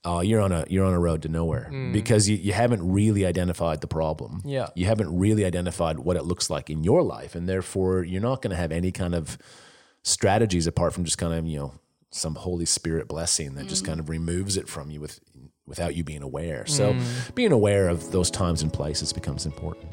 [0.04, 1.92] uh, you're on a you're on a road to nowhere mm.
[1.92, 4.42] because you, you haven't really identified the problem.
[4.44, 4.68] Yeah.
[4.74, 8.40] you haven't really identified what it looks like in your life, and therefore you're not
[8.40, 9.38] going to have any kind of
[10.02, 11.74] strategies apart from just kind of you know
[12.10, 13.88] some Holy Spirit blessing that just mm.
[13.88, 15.20] kind of removes it from you with
[15.68, 16.66] without you being aware.
[16.66, 17.34] So mm.
[17.34, 19.92] being aware of those times and places becomes important.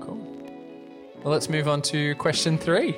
[0.00, 0.16] Cool.
[1.22, 2.94] Well, let's move on to question three.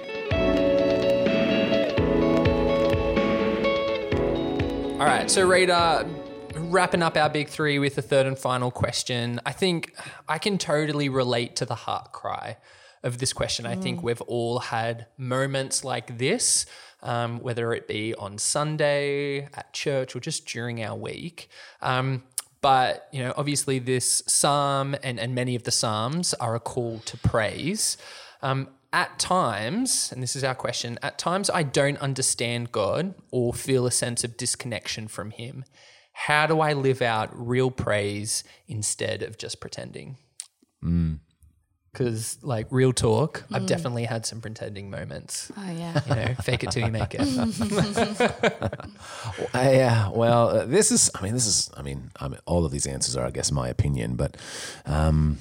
[5.01, 6.07] All right, so Rita,
[6.55, 9.41] wrapping up our big three with the third and final question.
[9.47, 9.95] I think
[10.29, 12.59] I can totally relate to the heart cry
[13.03, 13.67] of this question.
[13.67, 16.67] I think we've all had moments like this,
[17.03, 21.49] um, whether it be on Sunday, at church, or just during our week.
[21.81, 22.25] Um,
[22.61, 26.99] but you know, obviously, this psalm and, and many of the psalms are a call
[27.01, 27.97] to praise.
[28.43, 33.55] Um, at times, and this is our question, at times I don't understand God or
[33.55, 35.65] feel a sense of disconnection from Him.
[36.13, 40.17] How do I live out real praise instead of just pretending?
[41.93, 45.51] Because, like, real talk, I've definitely had some pretending moments.
[45.57, 46.01] Oh yeah.
[46.09, 47.21] You know, fake it till you make it.
[49.55, 51.11] Yeah, well, uh, this is.
[51.15, 51.71] I mean, this is.
[51.77, 54.17] I mean, I mean, all of these answers are, I guess, my opinion.
[54.17, 54.37] But,
[54.87, 55.39] um,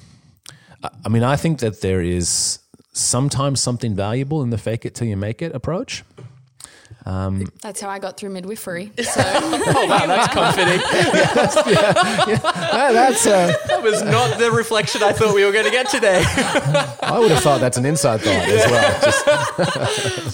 [0.82, 2.58] I, I mean, I think that there is
[2.92, 6.04] sometimes something valuable in the "fake it till you make it" approach.
[7.04, 8.92] That's how I got through midwifery.
[9.02, 10.80] So oh, wow, that's comforting.
[12.44, 13.26] Ah, that's.
[13.26, 16.22] Uh, That was not the reflection I thought we were going to get today.
[17.02, 18.70] I would have thought that's an inside thought as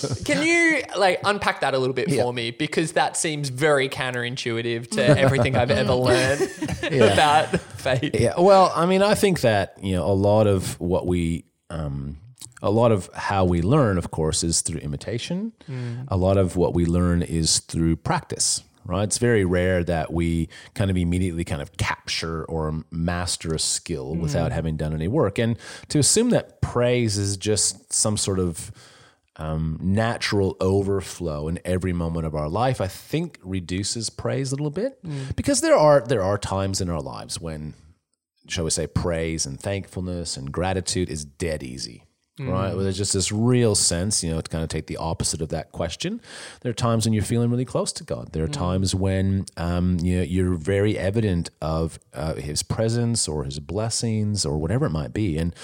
[0.07, 0.17] well.
[0.25, 2.51] Can you like unpack that a little bit for me?
[2.51, 6.43] Because that seems very counterintuitive to everything I've ever learned
[6.91, 8.15] about faith.
[8.15, 8.35] yeah.
[8.39, 11.45] Well, I mean, I think that you know a lot of what we.
[11.71, 12.19] Um,
[12.67, 15.53] a lot of how we learn, of course, is through imitation.
[15.71, 16.07] Mm.
[16.09, 19.05] A lot of what we learn is through practice, right?
[19.05, 24.15] It's very rare that we kind of immediately kind of capture or master a skill
[24.15, 24.21] mm.
[24.21, 25.39] without having done any work.
[25.39, 25.57] And
[25.89, 28.73] to assume that praise is just some sort of
[29.37, 34.71] um, natural overflow in every moment of our life, I think reduces praise a little
[34.71, 35.37] bit mm.
[35.37, 37.75] because there are there are times in our lives when
[38.49, 42.05] shall we say, praise and thankfulness and gratitude is dead easy.
[42.39, 45.41] Right, where there's just this real sense, you know, to kind of take the opposite
[45.41, 46.21] of that question.
[46.61, 48.33] There are times when you're feeling really close to God.
[48.33, 53.45] There are times when um, you know, you're very evident of uh, His presence or
[53.45, 55.55] His blessings or whatever it might be, and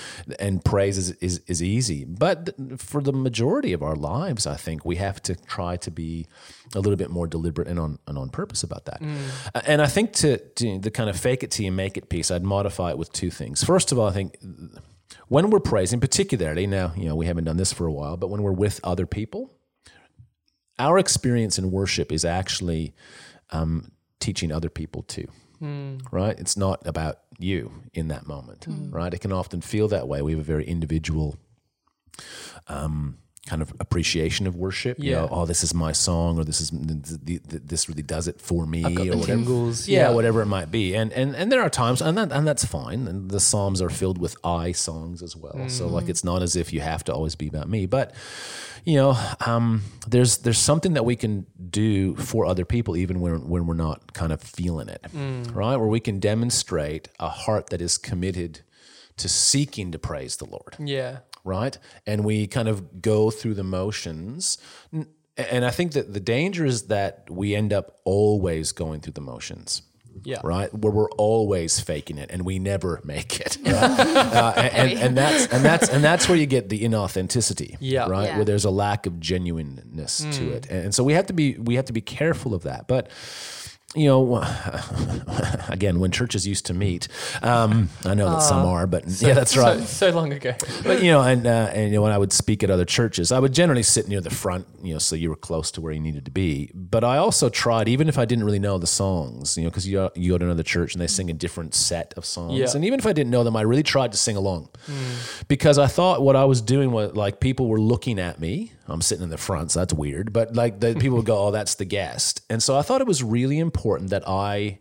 [0.40, 2.04] and praise is is, is easy.
[2.06, 5.90] But th- for the majority of our lives, I think we have to try to
[5.90, 6.26] be
[6.74, 9.02] a little bit more deliberate and on and on purpose about that.
[9.54, 12.08] Uh, And I think to, to the kind of fake it till you make it
[12.08, 13.62] piece, I'd modify it with two things.
[13.62, 14.38] First of all, I think
[15.28, 18.28] when we're praising, particularly now, you know, we haven't done this for a while, but
[18.28, 19.50] when we're with other people,
[20.78, 22.94] our experience in worship is actually
[23.50, 25.28] um, teaching other people too.
[26.10, 26.38] Right?
[26.38, 29.12] It's not about you in that moment, right?
[29.14, 30.22] It can often feel that way.
[30.22, 31.36] We have a very individual
[32.68, 34.98] um, kind of appreciation of worship.
[35.00, 35.16] You Yeah.
[35.22, 38.84] know, oh, this is my song, or this is this really does it for me,
[38.84, 39.40] or whatever.
[39.88, 40.10] Yeah, Yeah.
[40.14, 40.94] whatever it might be.
[40.94, 43.08] And and and there are times, and that and that's fine.
[43.08, 45.68] And the psalms are filled with I songs as well.
[45.68, 48.14] So like, it's not as if you have to always be about me, but
[48.84, 53.48] you know, um, there's there's something that we can do for other people, even when
[53.48, 55.04] when we're not kind of feeling it,
[55.52, 55.76] right?
[55.76, 58.60] Where we can demonstrate a heart that is committed
[59.16, 61.18] to seeking to praise the Lord Yeah.
[61.44, 61.76] Right?
[62.06, 64.58] And we kind of go through the motions.
[65.36, 69.20] And I think that the danger is that we end up always going through the
[69.22, 69.82] motions.
[70.24, 70.40] Yeah.
[70.44, 73.74] Right, where we're always faking it and we never make it, right?
[73.74, 78.06] uh, and, and, and that's and that's and that's where you get the inauthenticity, Yeah.
[78.08, 78.26] right?
[78.28, 78.36] Yeah.
[78.36, 81.54] Where there's a lack of genuineness to it, and, and so we have to be
[81.54, 82.88] we have to be careful of that.
[82.88, 83.08] But
[83.94, 84.36] you know,
[85.68, 87.08] again, when churches used to meet,
[87.42, 89.78] um, I know that some are, but yeah, that's right.
[89.80, 90.54] So, so long ago.
[90.82, 93.32] But you know, and uh, and you know, when I would speak at other churches,
[93.32, 95.92] I would generally sit near the front, you know, so you were close to where
[95.92, 96.70] you needed to be.
[96.74, 99.86] But I also tried, even if I didn't really know the songs, you know, because
[99.86, 102.66] you you go to another church and they sing a different set of songs, Yeah.
[102.74, 104.68] and even if I didn't know them, I really tried to sing along
[105.48, 108.72] because I thought what I was doing was like people were looking at me.
[108.92, 110.32] I'm sitting in the front, so that's weird.
[110.32, 113.06] But like the people would go, "Oh, that's the guest," and so I thought it
[113.06, 114.78] was really important that I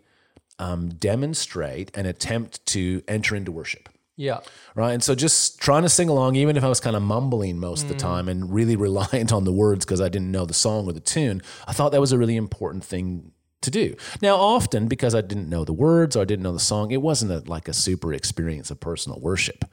[0.59, 4.41] um, demonstrate and attempt to enter into worship Yeah.
[4.75, 4.91] right?
[4.91, 7.83] And so just trying to sing along, even if I was kind of mumbling most
[7.83, 10.87] of the time and really reliant on the words because I didn't know the song
[10.87, 13.31] or the tune, I thought that was a really important thing
[13.61, 13.95] to do.
[14.21, 17.01] Now, often because I didn't know the words or I didn't know the song, it
[17.01, 19.65] wasn't a, like a super experience of personal worship.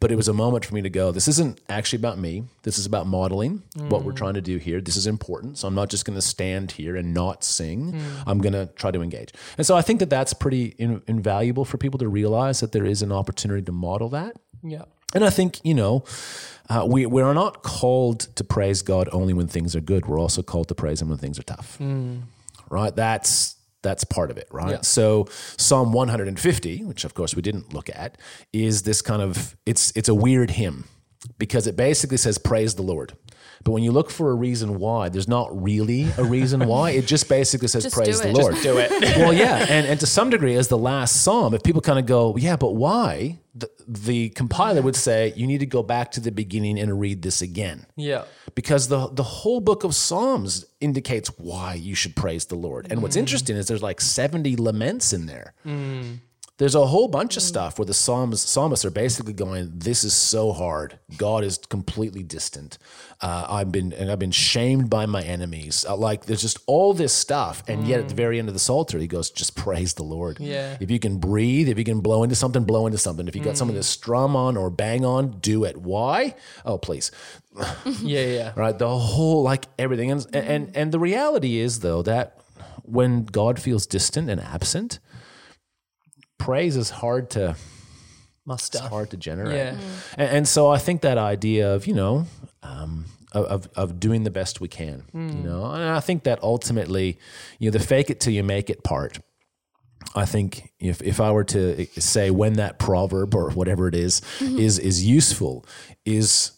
[0.00, 2.44] But it was a moment for me to go, this isn't actually about me.
[2.62, 4.16] This is about modeling what we're mm.
[4.16, 4.80] trying to do here.
[4.80, 5.58] This is important.
[5.58, 7.94] So I'm not just going to stand here and not sing.
[7.94, 8.02] Mm.
[8.24, 9.32] I'm going to try to engage.
[9.56, 12.84] And so I think that that's pretty in, invaluable for people to realize that there
[12.84, 14.36] is an opportunity to model that.
[14.62, 14.84] Yeah.
[15.14, 16.04] And I think, you know,
[16.70, 20.06] uh, we, we are not called to praise God only when things are good.
[20.06, 21.76] We're also called to praise Him when things are tough.
[21.80, 22.22] Mm.
[22.70, 22.94] Right?
[22.94, 24.70] That's that's part of it, right?
[24.72, 24.80] Yeah.
[24.82, 25.26] So
[25.56, 28.18] Psalm 150, which of course we didn't look at,
[28.52, 30.84] is this kind of it's it's a weird hymn
[31.38, 33.14] because it basically says praise the Lord.
[33.64, 36.90] But when you look for a reason why, there's not really a reason why.
[36.90, 38.32] It just basically says Just praise the.
[38.32, 38.52] Lord.
[38.54, 38.90] Just Do it.
[39.18, 42.06] well, yeah, and and to some degree, as the last psalm, if people kind of
[42.06, 43.38] go, yeah, but why?
[43.58, 47.22] The, the compiler would say you need to go back to the beginning and read
[47.22, 48.24] this again, yeah.
[48.54, 52.86] because the the whole book of Psalms indicates why you should praise the Lord.
[52.90, 53.20] And what's mm.
[53.20, 55.54] interesting is there's like seventy laments in there.
[55.66, 56.20] Mm.
[56.58, 60.12] There's a whole bunch of stuff where the psalms, psalmists are basically going, "This is
[60.12, 60.98] so hard.
[61.16, 62.78] God is completely distant.
[63.20, 65.86] Uh, I've been and I've been shamed by my enemies.
[65.88, 68.60] Uh, like there's just all this stuff, and yet at the very end of the
[68.60, 70.40] psalter, he goes, "Just praise the Lord.
[70.40, 70.76] Yeah.
[70.80, 73.28] If you can breathe, if you can blow into something, blow into something.
[73.28, 75.76] If you got something to strum on or bang on, do it.
[75.76, 76.34] Why?
[76.64, 77.10] Oh, please.
[78.02, 78.20] Yeah.
[78.26, 78.52] Yeah.
[78.56, 78.76] Right?
[78.76, 82.40] The whole like everything, and and and the reality is though that
[82.82, 84.98] when God feels distant and absent,
[86.38, 87.56] praise is hard to
[88.44, 89.56] Must it's hard to generate.
[89.56, 89.72] Yeah.
[89.72, 90.14] Mm.
[90.16, 92.26] And, and so I think that idea of you know
[92.62, 95.44] um, of, of of doing the best we can, you mm.
[95.44, 97.18] know, and I think that ultimately,
[97.58, 99.18] you know, the fake it till you make it part.
[100.14, 103.94] I think if, if I were to eh, say when that proverb or whatever it
[103.94, 104.58] is, mm-hmm.
[104.58, 105.66] is is useful
[106.04, 106.52] is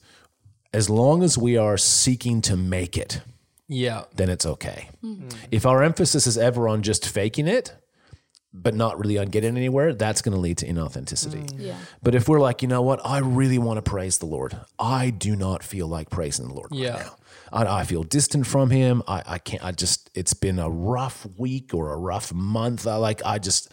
[0.72, 3.22] as long as we are seeking to make it,
[3.66, 4.05] Yeah.
[4.14, 4.89] then it's okay.
[5.03, 5.35] Mm.
[5.51, 7.74] If our emphasis is ever on just faking it,
[8.53, 11.47] but not really on getting anywhere, that's going to lead to inauthenticity.
[11.47, 11.55] Mm.
[11.59, 11.77] Yeah.
[12.03, 14.57] But if we're like, you know what, I really want to praise the Lord.
[14.79, 16.95] I do not feel like praising the Lord Yeah.
[16.95, 17.17] right now.
[17.53, 19.03] I, I feel distant from Him.
[19.07, 19.65] I, I can't.
[19.65, 20.11] I just.
[20.15, 22.87] It's been a rough week or a rough month.
[22.87, 23.25] I like.
[23.25, 23.71] I just.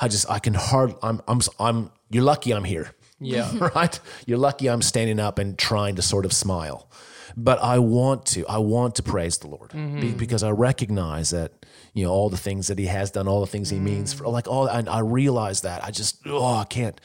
[0.00, 0.28] I just.
[0.30, 0.94] I can hard.
[1.02, 1.20] I'm.
[1.28, 1.40] I'm.
[1.58, 1.90] I'm.
[2.10, 2.92] You're lucky I'm here.
[3.20, 3.70] Yeah.
[3.74, 4.00] right.
[4.26, 6.90] You're lucky I'm standing up and trying to sort of smile.
[7.36, 8.44] But I want to.
[8.46, 10.00] I want to praise the Lord mm-hmm.
[10.00, 11.59] be, because I recognize that
[11.94, 14.12] you know all the things that He has done, all the things He means.
[14.12, 14.66] For, like all.
[14.66, 15.84] And I realize that.
[15.84, 16.18] I just.
[16.26, 17.00] Oh, I can't.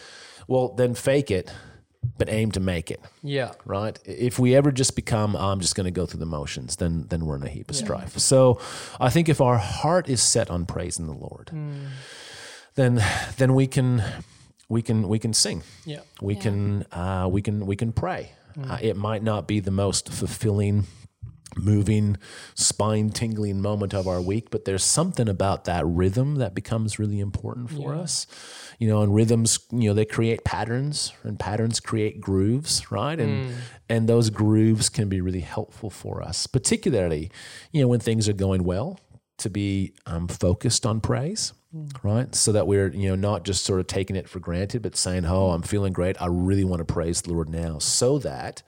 [0.48, 1.52] Well, then fake it,
[2.18, 3.54] but aim to make it Yeah.
[3.66, 3.98] right?
[4.06, 7.26] If we ever just become, I'm just going to go through the motions, then then
[7.26, 8.18] we're in a heap of strife.
[8.20, 8.60] So,
[9.00, 11.50] I think if our heart is set on praising the Lord,
[12.76, 13.02] then
[13.38, 14.04] then we can
[14.70, 15.64] we can we can sing.
[15.86, 16.02] Yeah.
[16.22, 16.42] We Yeah.
[16.42, 18.32] can uh, we can we can pray.
[18.70, 20.86] Uh, it might not be the most fulfilling,
[21.58, 22.18] moving,
[22.54, 27.20] spine tingling moment of our week, but there's something about that rhythm that becomes really
[27.20, 28.28] important for us.
[28.80, 33.20] You know, and rhythms, you know, they create patterns, and patterns create grooves, right?
[33.20, 33.56] And
[33.90, 37.32] and those grooves can be really helpful for us, particularly,
[37.72, 39.00] you know, when things are going well,
[39.38, 41.54] to be um, focused on praise
[42.04, 42.34] right?
[42.34, 45.26] So that we're, you know, not just sort of taking it for granted, but saying,
[45.26, 46.22] oh, I'm feeling great.
[46.22, 47.80] I really want to praise the Lord now.
[47.80, 48.64] So that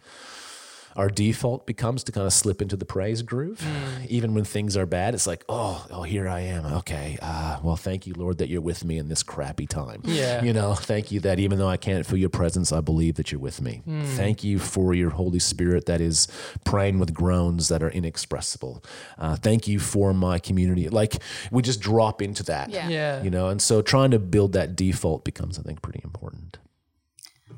[0.97, 3.63] our default becomes to kind of slip into the praise groove.
[4.09, 6.65] Even when things are bad, it's like, oh, oh, here I am.
[6.65, 7.19] Okay.
[7.21, 10.01] Uh, well, thank you, Lord, that you're with me in this crappy time.
[10.03, 10.43] Yeah.
[10.43, 13.31] You know, thank you that even though I can't feel your presence, I believe that
[13.31, 13.83] you're with me.
[14.15, 16.27] Thank you for your Holy Spirit that is
[16.65, 18.83] praying with groans that are inexpressible.
[19.19, 20.89] Uh, thank you for my community.
[20.89, 21.21] Like
[21.51, 22.71] we just drop into that.
[22.71, 22.89] Yeah.
[22.89, 23.21] Yeah.
[23.21, 26.57] You know, and so trying to build that default becomes, I think, pretty important.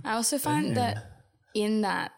[0.03, 1.05] I also find that
[1.53, 2.11] in that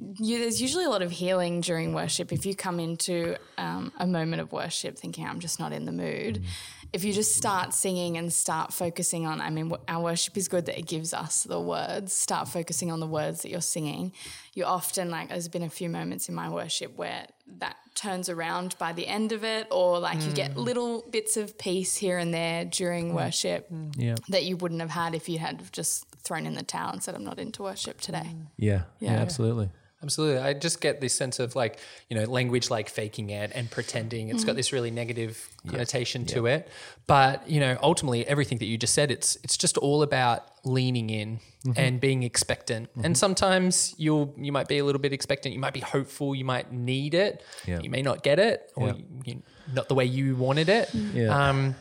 [0.00, 2.32] you, there's usually a lot of healing during worship.
[2.32, 5.92] If you come into um, a moment of worship thinking, I'm just not in the
[5.92, 6.44] mood, mm.
[6.92, 10.66] if you just start singing and start focusing on, I mean, our worship is good
[10.66, 14.12] that it gives us the words, start focusing on the words that you're singing.
[14.54, 17.26] You often, like, there's been a few moments in my worship where
[17.58, 20.56] that turns around by the end of it, or like you get mm.
[20.56, 23.14] little bits of peace here and there during mm.
[23.14, 24.14] worship Yeah.
[24.30, 27.14] that you wouldn't have had if you had just thrown in the towel and said,
[27.14, 28.34] I'm not into worship today.
[28.56, 28.84] Yeah.
[29.00, 29.12] Yeah.
[29.12, 29.18] Yeah.
[29.18, 29.68] absolutely.
[30.02, 30.40] Absolutely.
[30.42, 31.78] I just get this sense of like,
[32.08, 34.28] you know, language like faking it and pretending.
[34.30, 36.68] It's got this really negative connotation to it.
[37.06, 41.10] But, you know, ultimately everything that you just said, it's it's just all about leaning
[41.10, 41.40] in
[41.76, 42.88] and being expectant.
[43.02, 46.44] And sometimes you'll you might be a little bit expectant, you might be hopeful, you
[46.44, 47.42] might need it.
[47.66, 47.78] Yeah.
[47.80, 48.94] You may not get it or Yeah.
[48.94, 49.42] you, you,
[49.72, 50.92] not the way you wanted it.
[50.94, 51.48] Yeah.
[51.48, 51.74] Um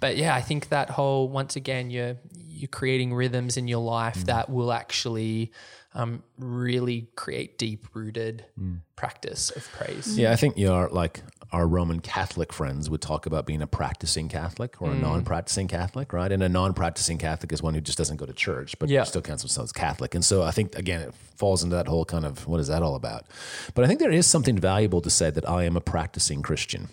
[0.00, 2.16] but yeah, I think that whole once again you're
[2.48, 4.26] you're creating rhythms in your life Mm.
[4.26, 5.50] that will actually
[5.94, 8.80] um, really create deep rooted Mm.
[8.96, 10.18] practice of praise.
[10.18, 11.22] Yeah, I think your like
[11.52, 16.12] our Roman Catholic friends would talk about being a practicing Catholic or a non-practicing Catholic,
[16.12, 16.32] right?
[16.32, 19.04] And a non-practicing Catholic is one who just doesn't go to church, but Yeah.
[19.04, 20.16] still counts themselves Catholic.
[20.16, 22.82] And so I think again, it falls into that whole kind of what is that
[22.82, 23.24] all about?
[23.74, 26.88] But I think there is something valuable to say that I am a practicing Christian.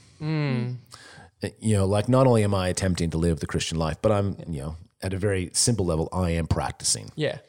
[1.59, 4.35] You know, like not only am I attempting to live the Christian life, but I'm
[4.47, 7.39] you know at a very simple level, I am practicing Yeah.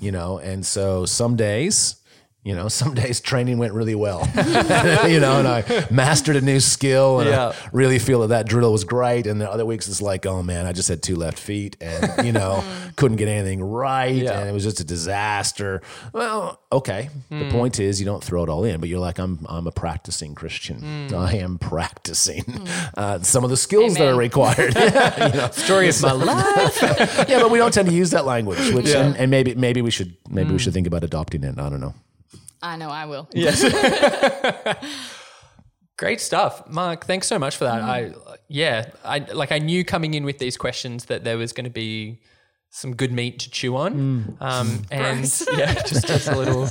[0.00, 0.38] You know?
[0.38, 1.96] And so some days
[2.44, 4.20] you know some days training went really well
[5.08, 7.48] you know and i mastered a new skill and Yeah.
[7.48, 10.42] i really feel that that drill was great and the other weeks it's like oh
[10.42, 12.62] man i just had two left feet and you know
[12.96, 14.38] couldn't get anything right Yeah.
[14.38, 15.82] and it was just a disaster
[16.12, 17.50] well okay the hmm.
[17.50, 20.34] point is you don't throw it all in but you're like i'm i'm a practicing
[20.34, 21.16] christian hmm.
[21.16, 22.90] i am practicing hmm.
[22.96, 24.18] uh, some of the skills that are Amen.
[24.18, 24.74] required
[25.54, 26.82] Story of my life.
[27.28, 29.04] yeah, but we don't tend to use that language, which Yeah.
[29.04, 31.58] and, and maybe maybe we should maybe we should think about adopting it.
[31.58, 31.94] I don't know.
[32.64, 33.28] I know I will.
[33.34, 33.62] Yes.
[35.98, 37.04] Great stuff, Mark.
[37.04, 37.82] Thanks so much for that.
[37.82, 38.14] I
[38.48, 41.70] yeah, I like I knew coming in with these questions that there was going to
[41.70, 42.20] be
[42.70, 45.46] some good meat to chew on, um, and Gross.
[45.56, 46.66] yeah, just as a little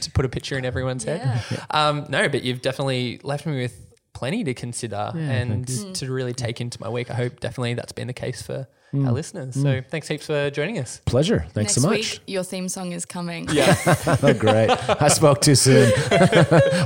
[0.00, 1.42] to put a picture in everyone's head.
[1.70, 6.60] Um, no, but you've definitely left me with plenty to consider and to really take
[6.60, 7.10] into my week.
[7.10, 8.68] I hope definitely that's been the case for
[9.04, 9.14] our mm.
[9.14, 9.56] listeners.
[9.56, 9.62] Mm.
[9.62, 11.00] So thanks heaps for joining us.
[11.04, 11.40] Pleasure.
[11.52, 11.98] Thanks Next so much.
[11.98, 13.48] week, your theme song is coming.
[13.50, 13.74] Yeah,
[14.22, 14.70] Oh, great.
[14.70, 15.90] I spoke too soon.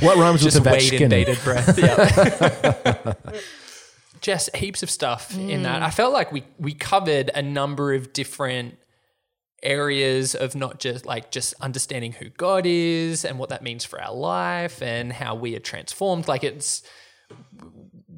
[0.01, 1.11] what rhymes with just wait in Ovechkin?
[1.11, 1.79] bated breath.
[1.81, 3.15] Yeah.
[4.21, 5.81] Jess, heaps of stuff in that.
[5.81, 5.85] Mm.
[5.85, 8.77] I felt like we we covered a number of different
[9.63, 14.01] areas of not just like just understanding who God is and what that means for
[14.01, 16.29] our life and how we are transformed.
[16.29, 16.83] Like it's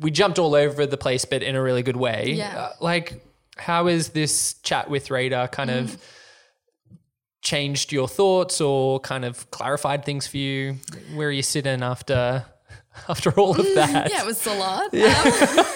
[0.03, 2.33] we jumped all over the place, but in a really good way.
[2.37, 2.59] Yeah.
[2.59, 3.23] Uh, like,
[3.57, 6.03] how has this chat with Radar kind of
[7.43, 10.77] changed your thoughts or kind of clarified things for you?
[11.15, 12.45] Where are you sitting after
[13.09, 14.11] after all of that?
[14.11, 14.95] Yeah, it was a lot.
[14.95, 15.67] Um,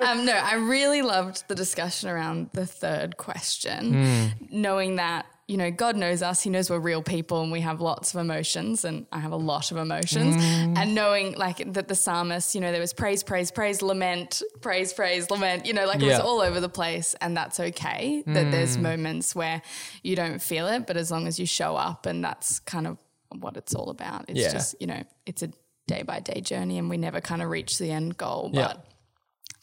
[0.20, 5.70] um, no, I really loved the discussion around the third question, knowing that, you know,
[5.70, 6.42] God knows us.
[6.42, 9.36] He knows we're real people and we have lots of emotions, and I have a
[9.36, 10.34] lot of emotions.
[10.36, 10.78] Mm.
[10.78, 14.94] And knowing, like, that the psalmist, you know, there was praise, praise, praise, lament, praise,
[14.94, 17.14] praise, lament, you know, like it was all over the place.
[17.20, 18.82] And that's okay that there's mm.
[18.82, 19.60] moments where
[20.02, 22.96] you don't feel it, but as long as you show up, and that's kind of
[23.38, 24.24] what it's all about.
[24.28, 24.52] It's Yeah.
[24.52, 25.50] just, you know, it's a
[25.86, 28.91] day by day journey and we never kind of reach the end goal, but Yeah.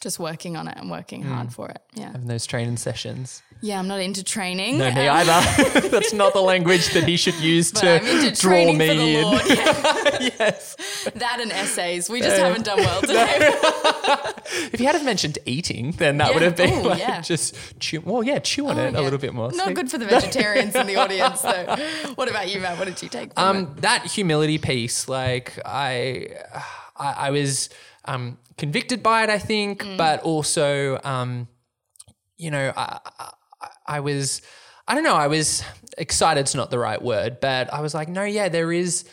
[0.00, 1.80] Just working on it and working hard for it.
[1.94, 2.12] Yeah.
[2.12, 3.42] Having those training sessions.
[3.62, 4.78] Yeah, I'm not into training.
[4.78, 5.88] No, me Um, either.
[5.90, 7.98] That's not the language that he should use to
[8.40, 9.22] draw me for the in.
[9.24, 9.42] Lord.
[10.20, 10.32] Yeah.
[10.38, 10.76] yes.
[11.14, 12.08] that and essays.
[12.10, 13.38] We just haven't done well today.
[14.72, 16.34] If you had have mentioned eating, then that Yeah.
[16.34, 17.20] would have been Ooh, like yeah.
[17.20, 18.00] just chew.
[18.00, 19.50] Well, yeah, chew on Oh, it a little bit more.
[19.52, 19.74] Not See?
[19.74, 21.76] good for the vegetarians in the audience, though.
[22.16, 22.78] What about you, Matt?
[22.78, 23.58] What did you take from it?
[23.68, 26.28] Um, that humility piece, like I,
[26.96, 27.68] I, I was
[28.04, 31.48] um, convicted by it, I think, but also, um,
[32.36, 33.30] you know, I, I,
[33.86, 34.42] I was,
[34.86, 35.64] I don't know, I was
[35.98, 36.40] excited.
[36.42, 39.04] excited's not the right word, but I was like, no, yeah, there is.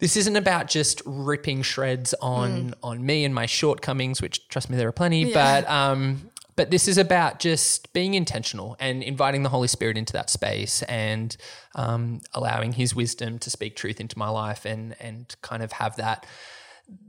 [0.00, 4.76] This isn't about just ripping shreds on on me and my shortcomings, which trust me,
[4.76, 5.22] there are plenty.
[5.22, 5.62] Yeah.
[5.62, 10.12] But um, but this is about just being intentional and inviting the Holy Spirit into
[10.12, 11.36] that space and
[11.74, 15.96] um, allowing His wisdom to speak truth into my life and and kind of have
[15.96, 16.26] that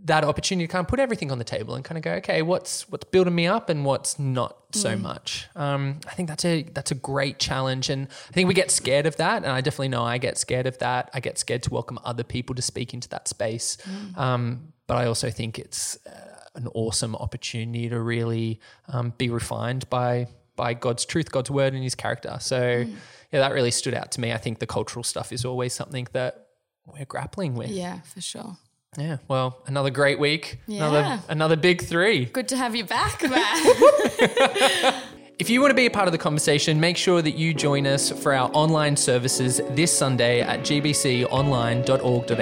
[0.06, 2.42] that opportunity to kind of put everything on the table and kind of go, okay,
[2.42, 5.48] what's what's building me up and what's not so much.
[5.56, 9.06] Um, I think that's a that's a great challenge, and I think we get scared
[9.06, 11.10] of that, and I definitely know I get scared of that.
[11.14, 13.78] I get scared to welcome other people to speak into that space,
[14.16, 19.90] um, but I also think it's uh, an awesome opportunity to really um, be refined
[19.90, 22.38] by by God's truth, God's word, and His character.
[22.40, 22.86] So
[23.32, 24.32] yeah, that really stood out to me.
[24.32, 26.48] I think the cultural stuff is always something that
[26.86, 27.70] we're grappling with.
[27.70, 28.58] Yeah, for sure.
[28.98, 29.18] Yeah.
[29.28, 30.60] Well, another great week.
[30.68, 30.88] Yeah.
[30.88, 32.26] Another another big three.
[32.26, 35.04] Good to have you back, Matt.
[35.38, 37.86] If you want to be a part of the conversation, make sure that you join
[37.86, 42.36] us for our online services this Sunday at gbconline.org.au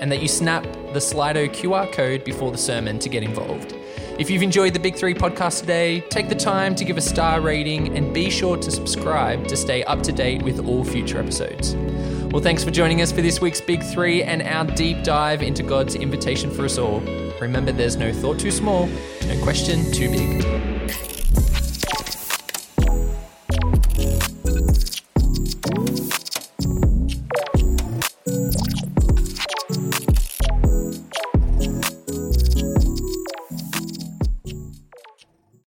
[0.00, 3.74] and that you snap the Slido QR code before the sermon to get involved.
[4.18, 7.40] If you've enjoyed the Big Three podcast today, take the time to give a star
[7.40, 11.76] rating and be sure to subscribe to stay up to date with all future episodes.
[12.32, 15.62] Well, thanks for joining us for this week's Big Three and our deep dive into
[15.62, 16.98] God's invitation for us all.
[17.40, 18.88] Remember, there's no thought too small,
[19.28, 20.67] no question too big.